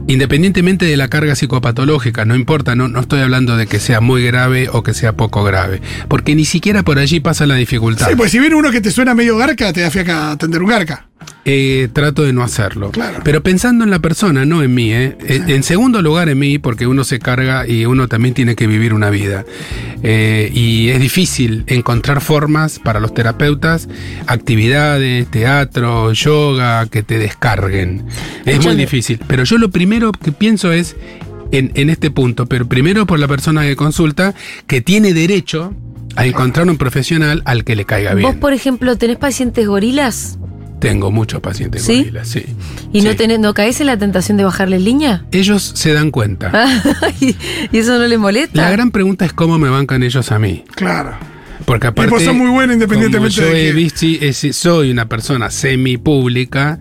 Independientemente 0.09 0.85
de 0.85 0.97
la 0.97 1.09
carga 1.09 1.37
psicopatológica, 1.37 2.25
no 2.25 2.35
importa, 2.35 2.75
no, 2.75 2.89
no 2.89 3.01
estoy 3.01 3.21
hablando 3.21 3.57
de 3.57 3.67
que 3.67 3.79
sea 3.79 4.01
muy 4.01 4.25
grave 4.25 4.69
o 4.73 4.83
que 4.83 4.95
sea 4.95 5.13
poco 5.13 5.45
grave, 5.45 5.81
porque 6.09 6.35
ni 6.35 6.45
siquiera 6.45 6.83
por 6.83 6.99
allí 6.99 7.21
pasa 7.21 7.47
la 7.47 7.55
dificultad. 7.55 8.09
Sí, 8.09 8.17
pues 8.17 8.33
si 8.33 8.41
viene 8.41 8.57
uno 8.57 8.71
que 8.73 8.81
te 8.81 8.91
suena 8.91 9.15
medio 9.15 9.37
garca, 9.37 9.73
te 9.73 9.81
da 9.81 9.91
fiaca 9.91 10.29
a 10.29 10.33
atender 10.33 10.61
un 10.61 10.69
garca. 10.69 11.07
Eh, 11.45 11.89
trato 11.93 12.23
de 12.23 12.33
no 12.33 12.45
hacerlo. 12.45 12.93
Claro. 12.93 13.21
Pero 13.25 13.43
pensando 13.43 13.83
en 13.83 13.91
la 13.91 13.99
persona, 13.99 14.45
no 14.45 14.63
en 14.63 14.73
mí. 14.75 14.93
¿eh? 14.93 15.17
Eh, 15.27 15.43
En 15.49 15.65
segundo 15.65 16.01
lugar 16.01 16.29
en 16.29 16.39
mí, 16.39 16.59
porque 16.59 16.87
uno 16.87 17.03
se 17.03 17.19
carga 17.19 17.67
y 17.67 17.85
uno 17.85 18.07
también 18.07 18.35
tiene 18.35 18.55
que 18.55 18.67
vivir 18.69 18.95
una 18.95 19.11
vida. 19.11 19.45
Eh, 20.05 20.51
y 20.55 20.91
es 20.91 21.01
difícil 21.01 21.65
encontrar 21.67 22.21
formas 22.21 22.79
para 22.79 23.01
los 23.01 23.13
terapeutas, 23.13 23.89
actividades, 24.27 25.27
teatro, 25.29 26.13
yoga, 26.13 26.87
que 26.87 27.03
te 27.03 27.19
descarguen. 27.19 28.05
Es 28.45 28.65
muy 28.65 28.77
difícil. 28.77 29.19
Pero 29.27 29.45
yo 29.45 29.59
lo 29.59 29.71
primero 29.71 30.13
que 30.13 30.31
pienso 30.31 30.71
es 30.73 30.97
en, 31.51 31.73
en 31.75 31.91
este 31.91 32.11
punto, 32.11 32.47
pero 32.47 32.67
primero 32.67 33.07
por 33.07 33.19
la 33.19 33.29
persona 33.29 33.63
que 33.63 33.75
consulta, 33.77 34.35
que 34.67 34.81
tiene 34.81 35.13
derecho 35.13 35.75
a 36.15 36.27
encontrar 36.27 36.69
un 36.69 36.77
profesional 36.77 37.43
al 37.47 37.65
que 37.65 37.75
le 37.75 37.85
caiga 37.85 38.15
bien. 38.15 38.29
Vos, 38.29 38.37
por 38.37 38.53
ejemplo, 38.53 38.97
tenés 38.97 39.17
pacientes 39.17 39.67
gorilas 39.67 40.39
Tengo 40.83 41.13
muchos 41.13 41.41
pacientes 41.41 41.85
¿Sí? 41.85 41.99
gorilas, 41.99 42.27
sí. 42.29 42.45
y 42.93 43.03
no 43.03 43.13
Sí. 43.13 43.17
tenés, 43.17 43.39
no 43.39 43.55
caes 43.55 43.81
en 43.81 43.87
la 43.87 43.97
tentación 43.97 44.37
de 44.37 44.43
bajarle 44.43 44.81
línea. 44.81 45.25
Ellos 45.31 45.63
se 45.77 45.93
dan 45.93 46.11
cuenta. 46.11 46.51
y 47.21 47.37
eso 47.79 47.99
no 47.99 48.07
le 48.09 48.19
molesta. 48.19 48.61
La 48.61 48.71
gran 48.71 48.91
pregunta 48.91 49.25
es 49.25 49.33
cómo 49.33 49.59
me 49.59 49.69
bancan 49.71 50.03
ellos 50.03 50.33
a 50.33 50.41
mí. 50.41 50.65
Claro. 50.75 51.17
Porque 51.65 51.87
aparte. 51.89 52.11
vos 52.11 52.23
sos 52.23 52.35
muy 52.35 52.51
bueno 52.51 52.73
independientemente 52.73 53.41
como 53.41 53.49
yo 53.49 53.55
de 53.55 54.29
es- 54.29 54.57
soy 54.57 54.91
una 54.91 55.07
persona 55.09 55.51
semi-pública. 55.51 56.79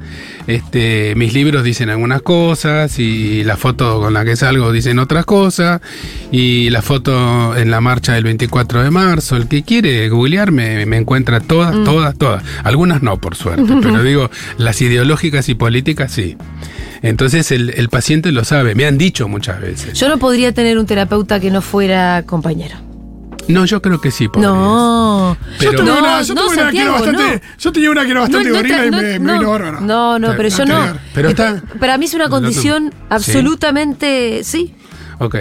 Este, 0.47 1.13
mis 1.15 1.33
libros 1.33 1.63
dicen 1.63 1.89
algunas 1.89 2.21
cosas 2.21 2.97
y 2.99 3.43
la 3.43 3.57
foto 3.57 3.99
con 3.99 4.13
la 4.13 4.25
que 4.25 4.35
salgo 4.35 4.71
dicen 4.71 4.99
otras 4.99 5.25
cosas. 5.25 5.81
Y 6.31 6.69
la 6.69 6.81
foto 6.81 7.55
en 7.55 7.71
la 7.71 7.81
marcha 7.81 8.13
del 8.13 8.23
24 8.23 8.83
de 8.83 8.91
marzo. 8.91 9.37
El 9.37 9.47
que 9.47 9.63
quiere 9.63 10.07
googlearme 10.09 10.85
me 10.85 10.97
encuentra 10.97 11.39
todas, 11.39 11.75
Mm. 11.75 11.83
todas, 11.83 12.17
todas. 12.17 12.43
Algunas 12.63 13.01
no, 13.01 13.17
por 13.19 13.35
suerte. 13.35 13.63
pero 13.81 14.03
digo, 14.03 14.29
las 14.57 14.81
ideológicas 14.81 15.47
y 15.49 15.55
políticas 15.55 16.11
sí. 16.11 16.37
Entonces 17.03 17.51
el, 17.51 17.71
el 17.71 17.89
paciente 17.89 18.31
lo 18.31 18.43
sabe. 18.43 18.75
Me 18.75 18.85
han 18.85 18.97
dicho 18.97 19.27
muchas 19.27 19.59
veces. 19.61 19.97
Yo 19.99 20.07
no 20.09 20.17
podría 20.17 20.53
tener 20.53 20.77
un 20.77 20.85
terapeuta 20.85 21.39
que 21.39 21.49
no 21.51 21.61
fuera 21.61 22.23
compañero. 22.25 22.75
No, 23.47 23.65
yo 23.65 23.81
creo 23.81 23.99
que 23.99 24.11
sí. 24.11 24.27
podrías. 24.27 24.51
No. 24.53 25.37
Pero- 25.59 25.71
yo 25.71 25.77
tuve 25.79 25.87
no, 25.91 25.99
una, 25.99 26.21
yo 26.21 26.33
no, 26.33 26.45
tuve 26.45 26.53
una 26.61 26.71
que 26.71 26.81
era 26.81 26.91
bastante. 26.91 27.23
no. 27.35 27.41
Yo 27.59 27.71
tenía 27.71 27.91
una 27.91 28.05
que 28.05 28.11
era 28.11 28.19
bastante 28.21 28.49
No, 28.49 28.55
gorila 28.55 28.85
y 28.85 28.91
me, 28.91 29.01
me 29.01 29.19
no. 29.19 29.33
vino 29.39 29.49
bárbaro. 29.51 29.81
No, 29.81 30.19
no, 30.19 30.33
pero 30.37 30.49
yo 30.49 30.65
no. 30.65 30.97
Pero 31.13 31.27
Eh, 31.27 31.31
está- 31.31 31.61
Para 31.79 31.97
mí 31.97 32.05
es 32.05 32.13
una 32.13 32.29
condición 32.29 32.93
absolutamente. 33.09 34.43
Sí. 34.43 34.73
Ok, 35.23 35.35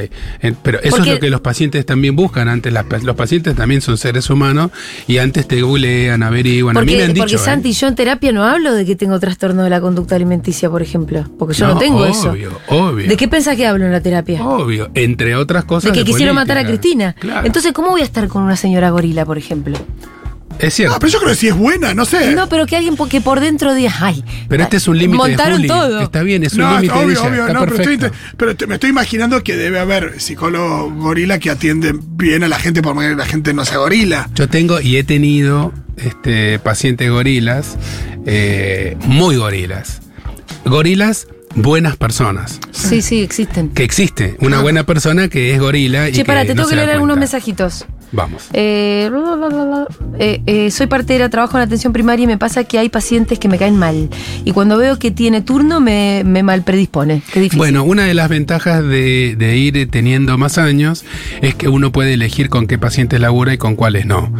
pero 0.62 0.78
eso 0.80 0.96
Porque- 0.96 1.08
es 1.10 1.14
lo 1.14 1.20
que 1.20 1.30
los 1.30 1.40
pacientes 1.40 1.86
también 1.86 2.14
buscan. 2.14 2.48
Antes 2.48 2.70
las 2.72 2.84
los 3.02 3.16
pacientes 3.16 3.54
también 3.54 3.80
son 3.80 3.96
seres 3.96 4.28
humanos 4.28 4.70
y 5.06 5.16
antes 5.18 5.48
te 5.48 5.62
googlean, 5.62 6.22
averiguan. 6.22 6.76
a 6.76 6.80
mí 6.80 6.86
me 6.86 6.92
Porque, 6.92 7.04
han 7.04 7.12
dicho. 7.14 7.22
porque 7.22 7.34
¿eh? 7.36 7.38
Santi, 7.38 7.72
yo 7.72 7.88
en 7.88 7.94
terapia 7.94 8.30
no 8.32 8.44
hablo 8.44 8.74
de 8.74 8.84
que 8.84 8.94
tengo 8.94 9.18
trastorno 9.18 9.62
de 9.64 9.70
la 9.70 9.80
conducta 9.80 10.16
alimenticia, 10.16 10.68
por 10.68 10.82
ejemplo. 10.82 11.24
Porque 11.38 11.54
yo 11.54 11.66
no, 11.68 11.74
No, 11.74 11.80
tengo 11.80 12.04
eso. 12.04 12.30
obvio, 12.32 12.50
obvio. 12.68 13.08
¿De 13.08 13.16
qué 13.16 13.26
pensás 13.26 13.56
que 13.56 13.66
hablo 13.66 13.86
en 13.86 13.92
la 13.92 14.00
terapia? 14.02 14.44
Obvio, 14.46 14.90
entre 14.94 15.34
otras 15.34 15.64
cosas. 15.64 15.92
de 15.92 15.98
que 15.98 16.04
quisieron 16.04 16.34
matar 16.34 16.58
a. 16.58 16.64
Cristina. 16.66 17.14
Claro. 17.18 17.46
Entonces, 17.46 17.72
¿cómo 17.72 17.88
voy 17.90 18.02
a 18.02 18.04
estar 18.04 18.28
con 18.28 18.42
una 18.42 18.54
señora 18.56 18.90
gorila, 18.90 19.24
por 19.24 19.38
ejemplo? 19.38 19.78
Es 20.58 20.74
cierto. 20.74 20.94
Ah, 20.94 20.98
pero 21.00 21.12
yo 21.12 21.18
creo 21.20 21.30
que 21.30 21.36
si 21.36 21.48
es 21.48 21.54
buena, 21.56 21.94
no 21.94 22.04
sé. 22.04 22.34
No, 22.34 22.48
pero 22.48 22.66
que 22.66 22.76
alguien 22.76 22.96
po- 22.96 23.08
que 23.08 23.20
por 23.20 23.40
dentro 23.40 23.74
diga, 23.74 23.92
ay. 24.00 24.22
pero 24.48 24.62
este 24.64 24.76
es 24.76 24.88
un 24.88 24.98
límite 24.98 25.22
de 25.22 25.28
Montaron 25.30 25.56
Juli. 25.58 25.68
todo. 25.68 26.00
Está 26.02 26.22
bien, 26.22 26.44
es 26.44 26.52
un 26.54 26.60
No, 26.60 26.74
límite 26.76 26.92
de 26.94 27.00
obvio, 27.04 27.10
ella, 27.18 27.28
obvio, 27.28 27.40
está 27.42 27.52
no, 27.54 27.60
pero, 27.60 27.76
estoy, 27.76 27.96
perfecto. 27.98 28.18
pero 28.36 28.56
te- 28.56 28.66
me 28.66 28.74
estoy 28.74 28.90
imaginando 28.90 29.42
que 29.42 29.56
debe 29.56 29.78
haber 29.78 30.20
psicólogos 30.20 30.92
gorila 30.94 31.38
que 31.38 31.50
atienden 31.50 32.00
bien 32.16 32.42
a 32.44 32.48
la 32.48 32.58
gente 32.58 32.82
por 32.82 32.94
más 32.94 33.06
que 33.08 33.16
la 33.16 33.26
gente 33.26 33.54
no 33.54 33.64
sea 33.64 33.78
gorila. 33.78 34.28
Yo 34.34 34.48
tengo 34.48 34.80
y 34.80 34.96
he 34.96 35.04
tenido 35.04 35.72
este, 35.96 36.58
pacientes 36.58 37.10
gorilas, 37.10 37.76
eh, 38.26 38.96
muy 39.06 39.36
gorilas. 39.36 40.00
Gorilas, 40.64 41.26
buenas 41.54 41.96
personas. 41.96 42.60
Sí, 42.70 43.00
sí, 43.02 43.22
existen. 43.22 43.70
Que 43.70 43.82
existe 43.84 44.36
una 44.40 44.60
buena 44.60 44.84
persona 44.84 45.28
que 45.28 45.52
es 45.54 45.60
gorila. 45.60 46.08
y 46.08 46.12
Che, 46.12 46.24
para, 46.24 46.42
te 46.42 46.48
no 46.48 46.54
tengo 46.62 46.68
que 46.68 46.76
leer 46.76 46.90
algunos 46.90 47.16
mensajitos. 47.16 47.86
Vamos. 48.12 48.48
Eh. 48.52 49.10
Eh, 50.18 50.42
eh, 50.46 50.70
soy 50.70 50.86
partera, 50.86 51.28
trabajo 51.28 51.56
en 51.56 51.62
atención 51.62 51.92
primaria 51.92 52.24
y 52.24 52.26
me 52.26 52.38
pasa 52.38 52.64
que 52.64 52.78
hay 52.78 52.88
pacientes 52.88 53.38
que 53.38 53.48
me 53.48 53.58
caen 53.58 53.76
mal. 53.76 54.08
Y 54.44 54.52
cuando 54.52 54.76
veo 54.78 54.98
que 54.98 55.10
tiene 55.10 55.42
turno 55.42 55.80
me, 55.80 56.22
me 56.24 56.42
mal 56.42 56.62
predispone. 56.62 57.22
Qué 57.32 57.40
difícil. 57.40 57.58
Bueno, 57.58 57.84
una 57.84 58.04
de 58.04 58.14
las 58.14 58.28
ventajas 58.28 58.82
de, 58.82 59.36
de 59.38 59.56
ir 59.56 59.90
teniendo 59.90 60.36
más 60.38 60.58
años 60.58 61.04
es 61.40 61.54
que 61.54 61.68
uno 61.68 61.92
puede 61.92 62.14
elegir 62.14 62.48
con 62.48 62.66
qué 62.66 62.78
pacientes 62.78 63.20
labura 63.20 63.54
y 63.54 63.58
con 63.58 63.76
cuáles 63.76 64.06
no. 64.06 64.32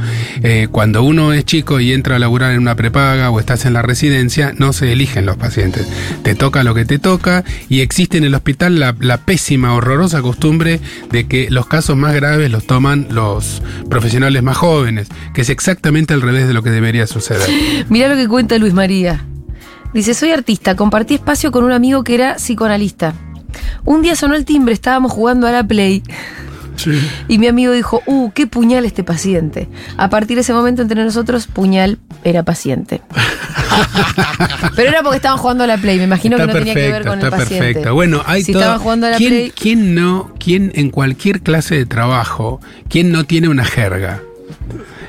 Eh, 0.43 0.69
cuando 0.71 1.03
uno 1.03 1.33
es 1.33 1.45
chico 1.45 1.81
y 1.81 1.93
entra 1.93 2.17
a 2.17 2.19
laburar 2.19 2.53
en 2.53 2.59
una 2.59 2.75
prepaga 2.75 3.31
o 3.31 3.41
estás 3.41 3.65
en 3.67 3.73
la 3.73 3.83
residencia, 3.83 4.53
no 4.57 4.73
se 4.73 4.93
eligen 4.93 5.27
los 5.27 5.37
pacientes. 5.37 5.87
Te 6.23 6.35
toca 6.35 6.65
lo 6.65 6.75
que 6.75 6.85
te 6.85 6.99
toca 6.99 7.45
y 7.69 7.81
existe 7.81 8.19
en 8.19 8.25
el 8.25 8.35
hospital 8.35 8.79
la 8.79 9.17
pésima, 9.19 9.75
horrorosa 9.75 10.23
costumbre 10.23 10.81
de 11.11 11.27
que 11.27 11.51
los 11.51 11.67
casos 11.67 11.97
más 11.97 12.15
graves 12.15 12.51
los 12.51 12.67
toman 12.67 13.07
los 13.11 13.60
profesionales 13.89 14.43
más 14.43 14.57
jóvenes, 14.57 15.09
que 15.35 15.43
es 15.43 15.51
exactamente 15.51 16.15
al 16.15 16.23
revés 16.23 16.47
de 16.47 16.55
lo 16.55 16.63
que 16.63 16.71
debería 16.71 17.07
suceder. 17.07 17.49
Mirá 17.89 18.09
lo 18.09 18.17
que 18.17 18.29
cuenta 18.29 18.59
Luis 18.59 18.75
María. 18.75 19.25
Dice, 19.93 20.15
soy 20.15 20.31
artista, 20.31 20.77
compartí 20.77 21.15
espacio 21.15 21.51
con 21.51 21.65
un 21.65 21.73
amigo 21.73 22.05
que 22.05 22.15
era 22.15 22.37
psicoanalista. 22.37 23.15
Un 23.85 24.03
día 24.03 24.15
sonó 24.15 24.35
el 24.35 24.45
timbre, 24.45 24.73
estábamos 24.73 25.13
jugando 25.13 25.47
a 25.47 25.51
la 25.51 25.65
Play 25.65 26.03
y 27.29 27.39
mi 27.39 27.47
amigo 27.47 27.73
dijo, 27.73 28.03
uh, 28.07 28.31
qué 28.33 28.47
puñal 28.47 28.85
este 28.85 29.05
paciente. 29.05 29.69
A 29.97 30.09
partir 30.11 30.37
de 30.37 30.43
ese 30.43 30.53
momento 30.53 30.83
entre 30.83 31.03
nosotros, 31.05 31.47
puñal 31.47 31.99
era 32.25 32.43
paciente. 32.43 33.01
Pero 34.77 34.89
era 34.91 35.03
porque 35.03 35.17
estaban 35.17 35.39
jugando 35.39 35.65
a 35.65 35.67
la 35.67 35.77
Play, 35.79 35.99
me 35.99 36.05
imagino 36.05 36.37
que 36.37 36.47
no 36.47 36.53
tenía 36.53 36.75
que 36.75 36.93
ver 36.93 37.05
con 37.05 37.21
el 37.21 37.31
paciente. 37.31 37.59
perfecto. 37.59 37.95
Bueno, 37.95 38.23
hay 38.27 38.43
si 38.45 38.53
todo- 38.53 38.63
estaban 38.63 38.81
jugando 38.81 39.07
a 39.07 39.11
la 39.11 39.17
¿Quién, 39.17 39.31
Play... 39.31 39.53
quién 39.59 39.95
no, 39.95 40.33
quién 40.39 40.73
en 40.75 40.91
cualquier 40.91 41.41
clase 41.43 41.75
de 41.77 41.87
trabajo, 41.87 42.61
quién 42.89 43.13
no 43.13 43.25
tiene 43.25 43.49
una 43.49 43.65
jerga? 43.65 44.21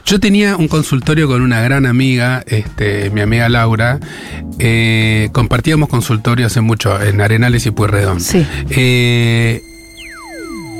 Yo 0.05 0.19
tenía 0.19 0.57
un 0.57 0.67
consultorio 0.67 1.27
con 1.27 1.41
una 1.41 1.61
gran 1.61 1.85
amiga, 1.85 2.43
este, 2.47 3.11
mi 3.11 3.21
amiga 3.21 3.47
Laura. 3.49 3.99
eh, 4.59 5.29
compartíamos 5.31 5.89
consultorio 5.89 6.47
hace 6.47 6.59
mucho 6.61 6.99
en 7.01 7.21
Arenales 7.21 7.65
y 7.67 7.71
Pueyrredón. 7.71 8.19
Sí. 8.19 8.45
Eh, 8.71 9.61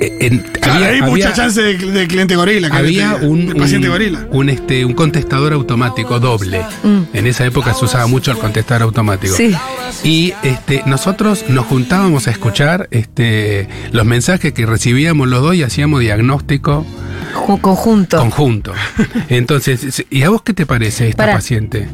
en- 0.02 0.40
Claro, 0.40 0.74
había- 0.76 0.88
hay 0.88 1.00
había- 1.00 1.08
mucha 1.12 1.34
chance 1.34 1.62
de, 1.62 1.78
de 1.78 2.08
cliente 2.08 2.36
gorila. 2.36 2.70
que 2.70 2.78
había 2.78 3.16
un, 3.22 3.48
de 3.48 3.56
paciente 3.56 3.88
un- 3.88 3.94
gorila. 3.94 4.28
un, 4.32 4.50
este, 4.50 4.84
un 4.86 4.94
contestador 4.94 5.54
automático 5.54 6.20
doble. 6.20 6.62
Mm. 6.84 7.02
En 7.14 7.28
esa 7.28 7.46
época 7.46 7.74
se 7.74 7.86
usaba 7.86 8.08
mucho 8.08 8.32
el 8.32 8.38
contestador 8.38 8.84
automático. 8.84 9.34
Sí. 9.36 9.56
Y 10.04 10.34
este, 10.44 10.82
nosotros 10.86 11.46
nos 11.50 11.66
juntábamos 11.68 12.28
a 12.28 12.32
escuchar 12.32 12.88
este, 12.92 13.68
los 13.92 14.06
mensajes 14.06 14.54
que 14.54 14.66
recibíamos 14.66 15.28
los 15.28 15.42
dos 15.42 15.56
y 15.56 15.64
hacíamos 15.64 16.00
diagnóstico 16.02 16.86
Ju- 17.34 17.62
Conjunto. 17.62 18.18
conjunto. 18.18 18.74
Entonces, 19.30 20.06
¿y 20.10 20.24
a 20.24 20.30
vos 20.30 20.42
qué 20.42 20.54
te 20.54 20.66
parece 20.66 21.08
esta 21.10 21.24
Pará. 21.24 21.34
paciente? 21.36 21.88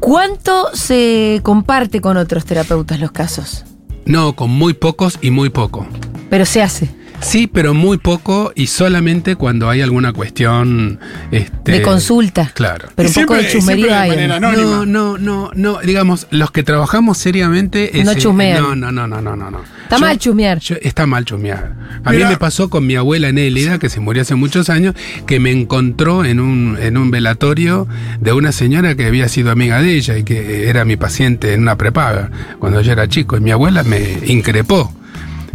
¿Cuánto 0.00 0.68
se 0.74 1.40
comparte 1.42 2.00
con 2.00 2.16
otros 2.16 2.44
terapeutas 2.44 3.00
los 3.00 3.10
casos? 3.10 3.64
No, 4.04 4.34
con 4.36 4.50
muy 4.50 4.74
pocos 4.74 5.18
y 5.22 5.30
muy 5.30 5.48
poco. 5.48 5.86
Pero 6.30 6.44
se 6.46 6.62
hace. 6.62 6.88
Sí, 7.20 7.46
pero 7.46 7.72
muy 7.72 7.96
poco 7.96 8.52
y 8.54 8.66
solamente 8.66 9.36
cuando 9.36 9.70
hay 9.70 9.80
alguna 9.80 10.12
cuestión 10.12 10.98
este, 11.30 11.72
De 11.72 11.80
consulta. 11.82 12.50
Claro. 12.54 12.88
Pero 12.94 13.08
Y 13.08 13.18
un 13.18 13.26
poco 13.26 13.34
de 13.40 13.48
chusmería 13.48 14.02
de 14.02 14.10
hay. 14.24 14.28
¿no? 14.40 14.84
No, 14.84 15.16
no, 15.16 15.50
no. 15.54 15.78
Digamos, 15.80 16.26
los 16.30 16.50
que 16.50 16.62
trabajamos 16.62 17.16
seriamente. 17.16 17.90
No 18.04 18.10
ese- 18.10 18.20
chusmean. 18.20 18.62
No, 18.62 18.74
no, 18.76 18.92
no, 18.92 19.06
no, 19.06 19.22
no, 19.22 19.36
no. 19.36 19.50
no. 19.50 19.60
Está 19.84 19.98
mal 19.98 20.18
chusmear. 20.18 20.58
yo- 20.58 20.76
está 20.82 21.06
mal 21.06 21.24
chusmear. 21.24 21.72
A 22.04 22.10
Mira- 22.10 22.26
mí 22.26 22.32
me 22.32 22.38
pasó 22.38 22.68
con 22.68 22.86
mi 22.86 22.96
abuela 22.96 23.32
Nélida, 23.32 23.78
que 23.78 23.88
se 23.88 24.00
murió 24.00 24.20
hace 24.22 24.34
muchos 24.34 24.68
años, 24.68 24.94
que 25.26 25.40
me 25.40 25.50
encontró 25.52 26.24
en 26.26 26.40
un, 26.40 26.76
en 26.78 26.98
un 26.98 27.10
velatorio 27.10 27.86
de 28.20 28.32
una 28.32 28.52
señora 28.52 28.96
que 28.96 29.06
había 29.06 29.28
sido 29.28 29.50
amiga 29.50 29.80
de 29.80 29.94
ella 29.96 30.18
y 30.18 30.24
que 30.24 30.68
era 30.68 30.84
mi 30.84 30.96
paciente 30.96 31.54
en 31.54 31.62
una 31.62 31.76
prepaga 31.78 32.30
cuando 32.58 32.82
yo 32.82 32.92
era 32.92 33.08
chico. 33.08 33.36
Y 33.38 33.40
mi 33.40 33.50
abuela 33.52 33.82
me 33.84 34.18
increpó. 34.26 34.92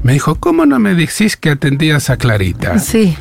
Me 0.03 0.13
dijo, 0.13 0.35
¿cómo 0.35 0.65
no 0.65 0.79
me 0.79 0.95
decís 0.95 1.35
que 1.37 1.49
atendías 1.49 2.09
a 2.09 2.17
Clarita? 2.17 2.79
Sí. 2.79 3.15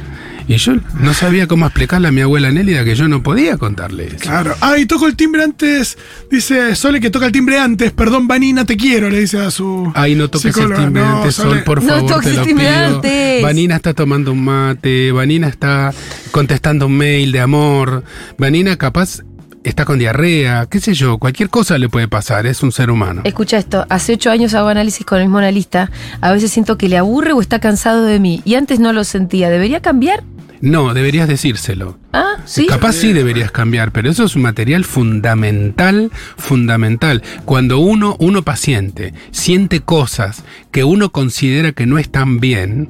Y 0.51 0.57
yo 0.57 0.77
no 0.99 1.13
sabía 1.13 1.47
cómo 1.47 1.67
explicarle 1.67 2.09
a 2.09 2.11
mi 2.11 2.23
abuela 2.23 2.51
Nélida 2.51 2.83
que 2.83 2.95
yo 2.95 3.07
no 3.07 3.23
podía 3.23 3.59
contarle 3.59 4.07
eso. 4.07 4.17
Claro. 4.21 4.55
Ah, 4.63 4.79
y 4.79 4.87
toco 4.87 5.07
el 5.07 5.15
timbre 5.15 5.43
antes. 5.45 5.99
Dice 6.31 6.75
Sole 6.75 7.01
que 7.03 7.11
toca 7.11 7.27
el 7.27 7.33
timbre 7.33 7.59
antes. 7.59 7.93
Perdón, 7.93 8.27
Vanina, 8.29 8.65
te 8.65 8.79
quiero, 8.79 9.11
le 9.11 9.21
dice 9.21 9.39
a 9.41 9.51
su. 9.51 9.93
Ay, 9.95 10.15
no 10.15 10.31
toques 10.31 10.55
psicóloga. 10.55 10.77
el 10.79 10.85
timbre 10.85 11.03
No, 11.03 11.19
antes, 11.19 11.35
Sole. 11.35 11.51
Sol, 11.57 11.65
por 11.65 11.83
No 11.83 11.89
favor, 11.91 12.11
toques 12.13 12.29
te 12.31 12.35
lo 12.35 12.41
el 12.43 12.49
timbre 12.49 12.65
pido. 12.67 12.95
antes. 12.97 13.43
Vanina 13.43 13.77
está 13.77 13.93
tomando 13.93 14.33
un 14.33 14.43
mate, 14.43 15.13
Vanina 15.13 15.49
está 15.49 15.93
contestando 16.31 16.87
un 16.87 16.97
mail 16.97 17.31
de 17.31 17.41
amor, 17.41 18.05
Vanina 18.39 18.77
capaz 18.79 19.21
está 19.65 19.85
con 19.85 19.99
diarrea, 19.99 20.67
qué 20.67 20.81
sé 20.81 20.95
yo, 20.95 21.19
cualquier 21.19 21.51
cosa 21.51 21.79
le 21.79 21.89
puede 21.89 22.09
pasar, 22.09 22.47
es 22.47 22.63
un 22.63 22.73
ser 22.73 22.91
humano. 22.91 23.23
Escucha 23.25 23.59
esto, 23.59 23.87
hace 23.89 24.15
ocho 24.15 24.31
años 24.31 24.55
hago 24.55 24.69
análisis 24.69 25.05
con 25.05 25.19
el 25.19 25.25
mismo 25.25 25.39
analista. 25.39 25.91
A 26.21 26.33
veces 26.33 26.51
siento 26.51 26.79
que 26.79 26.89
le 26.89 26.99
aburre 26.99 27.33
o 27.33 27.41
está 27.41 27.59
cansado 27.59 28.05
de 28.05 28.21
mí. 28.21 28.43
Y 28.45 28.55
antes 28.55 28.81
no 28.81 28.93
lo 28.93 29.05
sentía. 29.05 29.51
¿Debería 29.51 29.81
cambiar? 29.81 30.23
No, 30.61 30.93
deberías 30.93 31.29
decírselo. 31.29 31.99
Ah, 32.13 32.37
sí. 32.45 32.67
Capaz 32.67 32.95
sí 32.95 33.13
deberías 33.13 33.53
cambiar, 33.53 33.93
pero 33.93 34.11
eso 34.11 34.25
es 34.25 34.35
un 34.35 34.43
material 34.43 34.85
fundamental, 34.85 36.11
fundamental. 36.37 37.23
Cuando 37.45 37.79
uno, 37.79 38.17
uno 38.19 38.43
paciente, 38.43 39.15
siente 39.31 39.81
cosas 39.81 40.43
que 40.73 40.83
uno 40.83 41.11
considera 41.11 41.73
que 41.73 41.87
no 41.87 41.99
están 41.99 42.41
bien, 42.41 42.89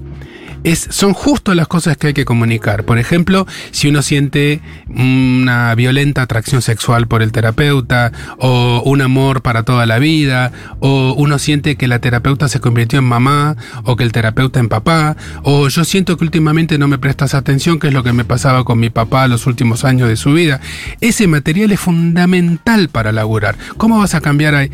es, 0.64 0.87
son 0.90 1.12
justo 1.12 1.55
las 1.55 1.68
cosas 1.68 1.97
que 1.97 2.09
hay 2.09 2.14
que 2.14 2.25
comunicar. 2.25 2.85
Por 2.85 2.99
ejemplo, 2.99 3.47
si 3.71 3.88
uno 3.88 4.03
siente 4.03 4.61
una 4.88 5.75
violenta 5.75 6.23
atracción 6.23 6.62
sexual 6.62 7.07
por 7.07 7.23
el 7.23 7.33
terapeuta, 7.33 8.12
o 8.38 8.83
un 8.85 9.03
amor 9.03 9.42
para 9.42 9.62
toda 9.62 9.87
la 9.87 9.99
vida, 9.99 10.53
o 10.81 11.14
uno 11.16 11.38
siente 11.38 11.77
que 11.77 11.88
la 11.88 12.01
terapeuta 12.01 12.49
se 12.49 12.61
convirtió 12.61 12.99
en 12.99 13.05
mamá, 13.05 13.57
o 13.85 13.97
que 13.97 14.05
el 14.05 14.12
terapeuta 14.12 14.61
en 14.61 14.68
papá, 14.68 15.16
o 15.42 15.68
yo 15.68 15.85
siento 15.85 16.16
que 16.16 16.25
últimamente 16.25 16.79
no 16.79 16.88
me 16.88 16.99
prestas 16.99 17.35
atención, 17.35 17.79
que 17.79 17.88
es 17.88 17.92
lo 17.92 18.03
que 18.03 18.12
me 18.12 18.25
pasaba 18.25 18.64
con 18.64 18.79
mi 18.79 18.90
papá 18.90 19.29
los 19.29 19.47
últimos 19.47 19.85
años 19.85 20.09
de 20.09 20.16
su 20.16 20.33
vida. 20.33 20.61
Ese 21.01 21.27
material 21.27 21.73
es 21.73 21.81
fundamental 21.81 22.88
para 22.88 23.12
laburar. 23.12 23.57
¿Cómo 23.77 23.99
vas 23.99 24.14
a 24.14 24.21
cambiar 24.21 24.55
ahí? 24.55 24.71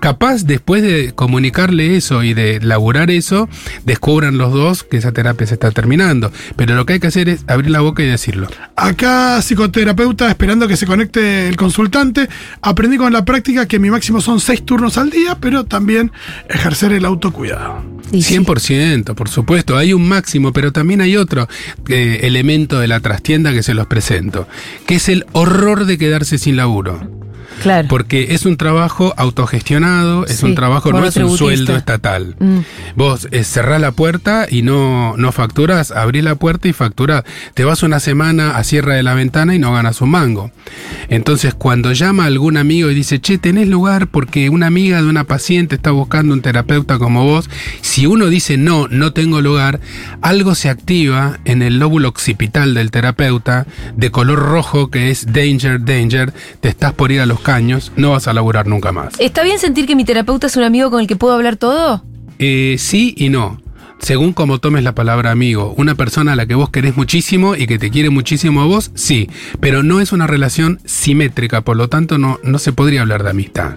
Capaz 0.00 0.44
después 0.44 0.82
de 0.82 1.12
comunicarle 1.14 1.96
eso 1.96 2.22
y 2.22 2.34
de 2.34 2.60
laburar 2.60 3.10
eso, 3.10 3.48
descubran 3.84 4.38
los 4.38 4.52
dos 4.52 4.84
que 4.84 4.96
esa 4.96 5.12
terapia 5.28 5.46
se 5.46 5.54
está 5.54 5.70
terminando. 5.70 6.32
Pero 6.56 6.74
lo 6.74 6.86
que 6.86 6.94
hay 6.94 7.00
que 7.00 7.08
hacer 7.08 7.28
es 7.28 7.44
abrir 7.46 7.70
la 7.70 7.80
boca 7.80 8.02
y 8.02 8.06
decirlo. 8.06 8.48
Acá, 8.76 9.42
psicoterapeuta, 9.42 10.28
esperando 10.28 10.66
que 10.66 10.76
se 10.76 10.86
conecte 10.86 11.48
el 11.48 11.56
consultante. 11.56 12.28
Aprendí 12.62 12.96
con 12.96 13.12
la 13.12 13.24
práctica 13.24 13.66
que 13.66 13.78
mi 13.78 13.90
máximo 13.90 14.20
son 14.20 14.40
seis 14.40 14.64
turnos 14.64 14.96
al 14.96 15.10
día, 15.10 15.36
pero 15.40 15.64
también 15.64 16.12
ejercer 16.48 16.92
el 16.92 17.04
autocuidado. 17.04 17.84
Y 18.10 18.22
sí. 18.22 18.38
100%, 18.38 19.14
por 19.14 19.28
supuesto, 19.28 19.76
hay 19.76 19.92
un 19.92 20.08
máximo, 20.08 20.52
pero 20.52 20.72
también 20.72 21.02
hay 21.02 21.16
otro 21.16 21.46
eh, 21.88 22.20
elemento 22.22 22.78
de 22.78 22.88
la 22.88 23.00
trastienda 23.00 23.52
que 23.52 23.62
se 23.62 23.74
los 23.74 23.86
presento, 23.86 24.48
que 24.86 24.94
es 24.94 25.08
el 25.10 25.26
horror 25.32 25.84
de 25.84 25.98
quedarse 25.98 26.38
sin 26.38 26.56
laburo. 26.56 27.17
Claro. 27.62 27.88
Porque 27.88 28.34
es 28.34 28.46
un 28.46 28.56
trabajo 28.56 29.14
autogestionado, 29.16 30.26
es 30.26 30.38
Sí, 30.38 30.46
un 30.46 30.54
trabajo, 30.54 30.92
no 30.92 31.04
es 31.04 31.16
un 31.16 31.36
sueldo 31.36 31.76
estatal. 31.76 32.36
Mm. 32.38 32.58
Vos 32.96 33.28
eh, 33.30 33.44
cerrás 33.44 33.80
la 33.80 33.92
puerta 33.92 34.46
y 34.48 34.62
no, 34.62 35.16
no 35.16 35.32
facturás, 35.32 35.90
abrís 35.90 36.24
la 36.24 36.36
puerta 36.36 36.68
y 36.68 36.72
facturás. 36.72 37.24
Te 37.54 37.64
vas 37.64 37.82
una 37.82 38.00
semana 38.00 38.56
a 38.56 38.64
cierre 38.64 38.94
de 38.94 39.02
la 39.02 39.14
ventana 39.14 39.54
y 39.54 39.58
no 39.58 39.72
ganas 39.72 40.00
un 40.00 40.10
mango. 40.10 40.50
Entonces, 41.08 41.54
cuando 41.54 41.92
llama 41.92 42.24
algún 42.26 42.56
amigo 42.56 42.90
y 42.90 42.94
dice, 42.94 43.20
che, 43.20 43.38
tenés 43.38 43.68
lugar 43.68 44.08
porque 44.08 44.50
una 44.50 44.66
amiga 44.66 45.02
de 45.02 45.08
una 45.08 45.24
paciente 45.24 45.76
está 45.76 45.90
buscando 45.90 46.34
un 46.34 46.42
terapeuta 46.42 46.98
como 46.98 47.24
vos, 47.24 47.48
si 47.80 48.06
uno 48.06 48.26
dice 48.26 48.56
no, 48.56 48.88
no 48.88 49.12
tengo 49.12 49.40
lugar, 49.40 49.80
algo 50.22 50.54
se 50.54 50.68
activa 50.68 51.38
en 51.44 51.62
el 51.62 51.78
lóbulo 51.78 52.08
occipital 52.08 52.74
del 52.74 52.90
terapeuta 52.90 53.66
de 53.96 54.10
color 54.10 54.38
rojo 54.38 54.90
que 54.90 55.10
es 55.10 55.32
danger, 55.32 55.84
danger, 55.84 56.32
te 56.60 56.68
estás 56.68 56.92
por 56.92 57.12
ir 57.12 57.20
a 57.20 57.26
los 57.26 57.40
caños, 57.48 57.92
no 57.96 58.10
vas 58.10 58.28
a 58.28 58.34
laburar 58.34 58.66
nunca 58.66 58.92
más. 58.92 59.14
¿Está 59.18 59.42
bien 59.42 59.58
sentir 59.58 59.86
que 59.86 59.96
mi 59.96 60.04
terapeuta 60.04 60.48
es 60.48 60.56
un 60.58 60.64
amigo 60.64 60.90
con 60.90 61.00
el 61.00 61.06
que 61.06 61.16
puedo 61.16 61.32
hablar 61.32 61.56
todo? 61.56 62.04
Eh, 62.38 62.76
sí 62.78 63.14
y 63.16 63.30
no. 63.30 63.58
Según 64.00 64.34
como 64.34 64.58
tomes 64.58 64.84
la 64.84 64.94
palabra 64.94 65.30
amigo, 65.30 65.72
una 65.78 65.94
persona 65.94 66.34
a 66.34 66.36
la 66.36 66.44
que 66.44 66.54
vos 66.54 66.68
querés 66.68 66.98
muchísimo 66.98 67.56
y 67.56 67.66
que 67.66 67.78
te 67.78 67.90
quiere 67.90 68.10
muchísimo 68.10 68.60
a 68.60 68.66
vos, 68.66 68.90
sí, 68.94 69.30
pero 69.60 69.82
no 69.82 70.02
es 70.02 70.12
una 70.12 70.26
relación 70.26 70.78
simétrica, 70.84 71.62
por 71.62 71.78
lo 71.78 71.88
tanto 71.88 72.18
no, 72.18 72.38
no 72.42 72.58
se 72.58 72.74
podría 72.74 73.00
hablar 73.00 73.22
de 73.24 73.30
amistad. 73.30 73.76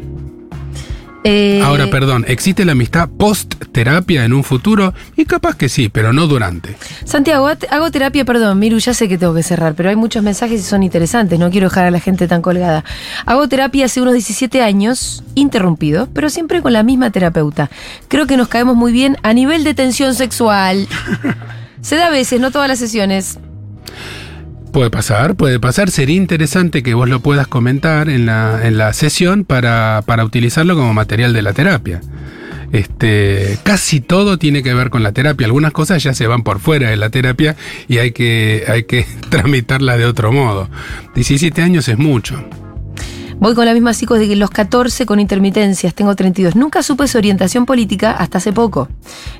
Eh, 1.23 1.61
Ahora, 1.63 1.87
perdón, 1.91 2.25
¿existe 2.27 2.65
la 2.65 2.71
amistad 2.71 3.07
post-terapia 3.07 4.25
en 4.25 4.33
un 4.33 4.43
futuro? 4.43 4.93
Y 5.15 5.25
capaz 5.25 5.55
que 5.55 5.69
sí, 5.69 5.87
pero 5.87 6.13
no 6.13 6.25
durante. 6.25 6.75
Santiago, 7.05 7.47
hago- 7.47 7.91
terapia, 7.91 8.25
perdón, 8.25 8.57
Miru, 8.57 8.79
ya 8.79 8.95
sé 8.95 9.07
que 9.07 9.19
tengo 9.19 9.33
que 9.35 9.43
cerrar, 9.43 9.75
pero 9.75 9.89
hay 9.89 9.95
muchos 9.95 10.23
mensajes 10.23 10.59
y 10.61 10.63
son 10.63 10.81
interesantes, 10.81 11.37
no 11.37 11.51
quiero 11.51 11.67
dejar 11.69 11.85
a 11.85 11.91
la 11.91 11.99
gente 11.99 12.27
tan 12.27 12.41
colgada. 12.41 12.83
Hago 13.27 13.47
terapia 13.47 13.85
hace 13.85 14.01
unos 14.01 14.13
17 14.13 14.63
años, 14.63 15.23
interrumpido, 15.35 16.07
pero 16.11 16.29
siempre 16.31 16.61
con 16.63 16.73
la 16.73 16.81
misma 16.81 17.11
terapeuta. 17.11 17.69
Creo 18.07 18.25
que 18.25 18.35
nos 18.35 18.47
caemos 18.47 18.75
muy 18.75 18.91
bien 18.91 19.17
a 19.21 19.33
nivel 19.33 19.63
de 19.63 19.75
tensión 19.75 20.15
sexual. 20.15 20.87
Se 21.81 21.97
da 21.97 22.07
a 22.07 22.11
veces, 22.11 22.39
no 22.39 22.49
todas 22.49 22.67
las 22.67 22.79
sesiones. 22.79 23.37
Puede 24.71 24.89
pasar, 24.89 25.35
puede 25.35 25.59
pasar. 25.59 25.91
Sería 25.91 26.15
interesante 26.15 26.81
que 26.81 26.93
vos 26.93 27.09
lo 27.09 27.19
puedas 27.19 27.47
comentar 27.47 28.09
en 28.09 28.25
la, 28.25 28.61
en 28.63 28.77
la 28.77 28.93
sesión 28.93 29.43
para, 29.43 30.01
para 30.05 30.23
utilizarlo 30.23 30.75
como 30.75 30.93
material 30.93 31.33
de 31.33 31.41
la 31.41 31.53
terapia. 31.53 32.01
Este, 32.71 33.57
casi 33.63 33.99
todo 33.99 34.37
tiene 34.37 34.63
que 34.63 34.73
ver 34.73 34.89
con 34.89 35.03
la 35.03 35.11
terapia. 35.11 35.45
Algunas 35.45 35.73
cosas 35.73 36.01
ya 36.01 36.13
se 36.13 36.25
van 36.27 36.43
por 36.43 36.59
fuera 36.59 36.89
de 36.89 36.95
la 36.95 37.09
terapia 37.09 37.57
y 37.89 37.97
hay 37.97 38.11
que, 38.11 38.63
hay 38.67 38.83
que 38.83 39.05
tramitarla 39.29 39.97
de 39.97 40.05
otro 40.05 40.31
modo. 40.31 40.69
17 41.15 41.61
años 41.61 41.89
es 41.89 41.97
mucho. 41.97 42.41
Voy 43.41 43.55
con 43.55 43.65
la 43.65 43.73
misma 43.73 43.95
psico 43.95 44.19
desde 44.19 44.35
los 44.35 44.51
14 44.51 45.07
con 45.07 45.19
intermitencias, 45.19 45.95
tengo 45.95 46.15
32. 46.15 46.55
Nunca 46.55 46.83
supe 46.83 47.07
su 47.07 47.17
orientación 47.17 47.65
política 47.65 48.11
hasta 48.11 48.37
hace 48.37 48.53
poco. 48.53 48.87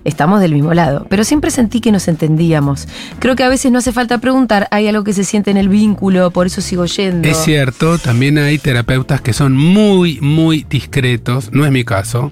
Estamos 0.05 0.41
del 0.41 0.55
mismo 0.55 0.73
lado, 0.73 1.05
pero 1.07 1.23
siempre 1.23 1.51
sentí 1.51 1.81
que 1.81 1.91
nos 1.91 2.07
entendíamos. 2.07 2.87
Creo 3.19 3.35
que 3.35 3.43
a 3.43 3.47
veces 3.49 3.71
no 3.71 3.77
hace 3.77 3.91
falta 3.91 4.17
preguntar, 4.17 4.67
hay 4.71 4.87
algo 4.87 5.03
que 5.03 5.13
se 5.13 5.23
siente 5.23 5.51
en 5.51 5.57
el 5.57 5.69
vínculo, 5.69 6.31
por 6.31 6.47
eso 6.47 6.61
sigo 6.61 6.85
yendo. 6.85 7.29
Es 7.29 7.37
cierto, 7.43 7.99
también 7.99 8.39
hay 8.39 8.57
terapeutas 8.57 9.21
que 9.21 9.33
son 9.33 9.55
muy, 9.55 10.19
muy 10.19 10.65
discretos. 10.67 11.51
No 11.51 11.63
es 11.67 11.71
mi 11.71 11.83
caso. 11.83 12.31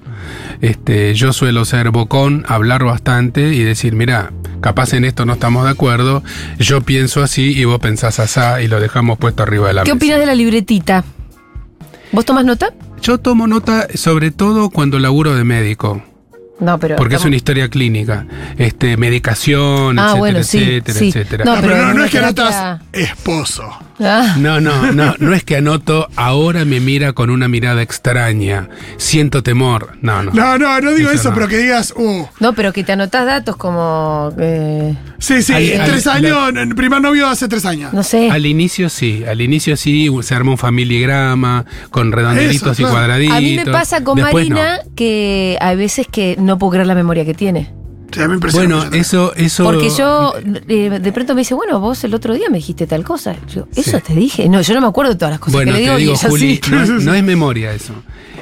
Este, 0.60 1.14
yo 1.14 1.32
suelo 1.32 1.64
ser 1.64 1.92
bocón, 1.92 2.44
hablar 2.48 2.82
bastante 2.82 3.54
y 3.54 3.62
decir, 3.62 3.94
mira, 3.94 4.32
capaz 4.60 4.92
en 4.92 5.04
esto 5.04 5.24
no 5.24 5.34
estamos 5.34 5.62
de 5.62 5.70
acuerdo. 5.70 6.24
Yo 6.58 6.80
pienso 6.80 7.22
así 7.22 7.56
y 7.56 7.64
vos 7.64 7.78
pensás 7.78 8.18
así 8.18 8.64
y 8.64 8.66
lo 8.66 8.80
dejamos 8.80 9.18
puesto 9.18 9.44
arriba 9.44 9.68
de 9.68 9.74
la 9.74 9.84
¿Qué 9.84 9.94
mesa. 9.94 10.04
opinas 10.04 10.18
de 10.18 10.26
la 10.26 10.34
libretita? 10.34 11.04
¿Vos 12.12 12.24
tomas 12.24 12.44
nota? 12.44 12.72
Yo 13.02 13.18
tomo 13.18 13.46
nota 13.46 13.86
sobre 13.94 14.30
todo 14.30 14.70
cuando 14.70 14.98
laburo 14.98 15.34
de 15.34 15.44
médico. 15.44 16.02
No, 16.58 16.78
pero. 16.78 16.96
Porque 16.96 17.14
es 17.14 17.24
una 17.24 17.36
historia 17.36 17.68
clínica. 17.70 18.26
Este, 18.58 18.96
medicación, 18.98 19.98
Ah, 19.98 20.02
etcétera, 20.02 20.18
bueno, 20.18 20.42
sí, 20.42 20.58
etcétera, 20.58 20.98
sí. 20.98 21.08
etcétera. 21.08 21.44
No, 21.44 21.54
No, 21.54 21.60
pero 21.62 21.72
pero 21.74 21.86
no, 21.88 21.94
no 21.94 22.04
es 22.04 22.10
que 22.10 22.18
anotas 22.18 22.80
esposo. 22.92 23.70
Ah, 24.00 24.36
No, 24.38 24.60
no, 24.60 24.92
no, 24.92 25.14
no 25.18 25.34
es 25.34 25.44
que 25.44 25.56
anoto, 25.56 26.08
ahora 26.16 26.64
me 26.64 26.80
mira 26.80 27.12
con 27.12 27.30
una 27.30 27.48
mirada 27.48 27.82
extraña, 27.82 28.68
siento 28.96 29.42
temor. 29.42 29.98
No, 30.00 30.22
no. 30.22 30.32
No, 30.32 30.56
no, 30.58 30.80
no 30.80 30.92
digo 30.94 31.10
Eso 31.10 31.20
eso, 31.20 31.28
no. 31.30 31.34
pero 31.34 31.48
que 31.48 31.58
digas, 31.58 31.92
uh, 31.96 32.26
no, 32.40 32.52
pero 32.54 32.72
que 32.72 32.82
te 32.84 32.92
anotás 32.92 33.26
datos 33.26 33.56
como. 33.56 34.32
eh, 34.40 34.94
sí, 35.18 35.42
sí, 35.42 35.52
Al- 35.52 35.62
en 35.62 35.80
al- 35.82 35.90
tres 35.90 36.06
años, 36.06 36.50
el 36.56 36.74
primer 36.74 37.00
novio 37.00 37.28
hace 37.28 37.46
tres 37.48 37.64
años. 37.66 37.92
no 37.92 38.02
sé. 38.02 38.30
Al 38.30 38.46
inicio 38.46 38.88
sí, 38.88 39.22
al 39.28 39.40
inicio 39.40 39.76
sí, 39.76 40.08
se 40.22 40.34
arma 40.34 40.52
un 40.52 40.58
familigrama 40.58 41.64
con 41.90 42.12
redondelitos 42.12 42.78
Eso, 42.78 42.88
y 42.88 42.90
cuadraditos. 42.90 43.36
A 43.36 43.40
mí 43.40 43.56
me 43.56 43.66
pasa 43.66 44.02
con 44.02 44.16
Después 44.16 44.48
no. 44.48 44.56
Marina 44.56 44.78
que 44.96 45.58
hay 45.60 45.76
veces 45.76 46.06
que 46.10 46.36
no 46.38 46.58
puedo 46.58 46.72
creer 46.72 46.86
la 46.86 46.94
memoria 46.94 47.24
que 47.24 47.34
tiene. 47.34 47.72
Sí, 48.12 48.20
a 48.20 48.22
mí 48.24 48.28
me 48.30 48.34
impresiona 48.34 48.76
Bueno, 48.76 48.96
eso, 48.96 49.34
eso. 49.34 49.64
Porque 49.64 49.90
yo 49.90 50.34
eh, 50.68 50.98
de 51.00 51.12
pronto 51.12 51.34
me 51.34 51.42
dice, 51.42 51.54
bueno, 51.54 51.80
vos 51.80 52.02
el 52.04 52.14
otro 52.14 52.34
día 52.34 52.48
me 52.50 52.58
dijiste 52.58 52.86
tal 52.86 53.04
cosa. 53.04 53.36
Yo, 53.54 53.66
eso 53.76 53.98
Sí. 53.98 54.04
te 54.06 54.14
dije. 54.14 54.48
No, 54.48 54.60
yo 54.62 54.74
no 54.74 54.80
me 54.80 54.86
acuerdo 54.88 55.12
de 55.12 55.18
todas 55.18 55.32
las 55.32 55.40
cosas 55.40 55.52
Bueno, 55.54 55.72
que 55.72 55.78
le 55.78 55.84
te 55.84 55.90
digo. 55.96 55.98
y 55.98 56.02
digo, 56.02 56.16
Juli, 56.16 56.60
no, 56.70 56.86
no 57.00 57.14
es 57.14 57.22
memoria 57.24 57.72
eso. 57.72 57.94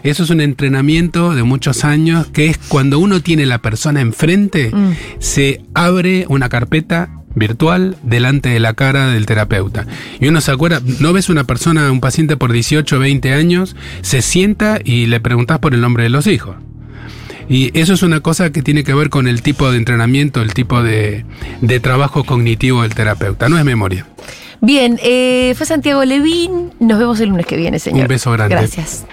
Eso 0.02 0.22
es 0.22 0.30
un 0.30 0.40
entrenamiento 0.40 1.34
de 1.34 1.42
muchos 1.42 1.84
años 1.84 2.26
que 2.28 2.46
es 2.46 2.58
cuando 2.68 2.98
uno 2.98 3.20
tiene 3.20 3.46
la 3.46 3.58
persona 3.58 4.00
enfrente, 4.00 4.70
Mm. 4.72 4.92
se 5.18 5.62
abre 5.74 6.24
una 6.28 6.48
carpeta 6.48 7.10
virtual 7.34 7.96
delante 8.02 8.48
de 8.48 8.58
la 8.60 8.74
cara 8.74 9.08
del 9.08 9.26
terapeuta. 9.26 9.86
Y 10.20 10.28
uno 10.28 10.40
se 10.40 10.50
acuerda, 10.50 10.80
no 11.00 11.12
ves 11.12 11.28
una 11.28 11.44
persona, 11.44 11.90
un 11.92 12.00
paciente 12.00 12.36
por 12.36 12.52
18, 12.52 12.98
20 12.98 13.32
años, 13.32 13.76
se 14.02 14.22
sienta 14.22 14.78
y 14.82 15.06
le 15.06 15.20
preguntas 15.20 15.58
por 15.58 15.74
el 15.74 15.80
nombre 15.80 16.04
de 16.04 16.08
los 16.10 16.26
hijos. 16.26 16.56
Y 17.48 17.78
eso 17.78 17.94
es 17.94 18.02
una 18.02 18.20
cosa 18.20 18.50
que 18.50 18.62
tiene 18.62 18.84
que 18.84 18.94
ver 18.94 19.10
con 19.10 19.26
el 19.26 19.42
tipo 19.42 19.70
de 19.70 19.78
entrenamiento, 19.78 20.42
el 20.42 20.54
tipo 20.54 20.82
de, 20.82 21.24
de 21.60 21.80
trabajo 21.80 22.24
cognitivo 22.24 22.82
del 22.82 22.94
terapeuta, 22.94 23.48
no 23.48 23.58
es 23.58 23.64
memoria. 23.64 24.06
Bien, 24.60 24.98
eh, 25.02 25.54
fue 25.56 25.66
Santiago 25.66 26.04
Levín. 26.04 26.72
Nos 26.80 26.98
vemos 26.98 27.20
el 27.20 27.28
lunes 27.28 27.46
que 27.46 27.56
viene, 27.56 27.78
señor. 27.78 28.02
Un 28.02 28.08
beso 28.08 28.32
grande. 28.32 28.56
Gracias. 28.56 29.04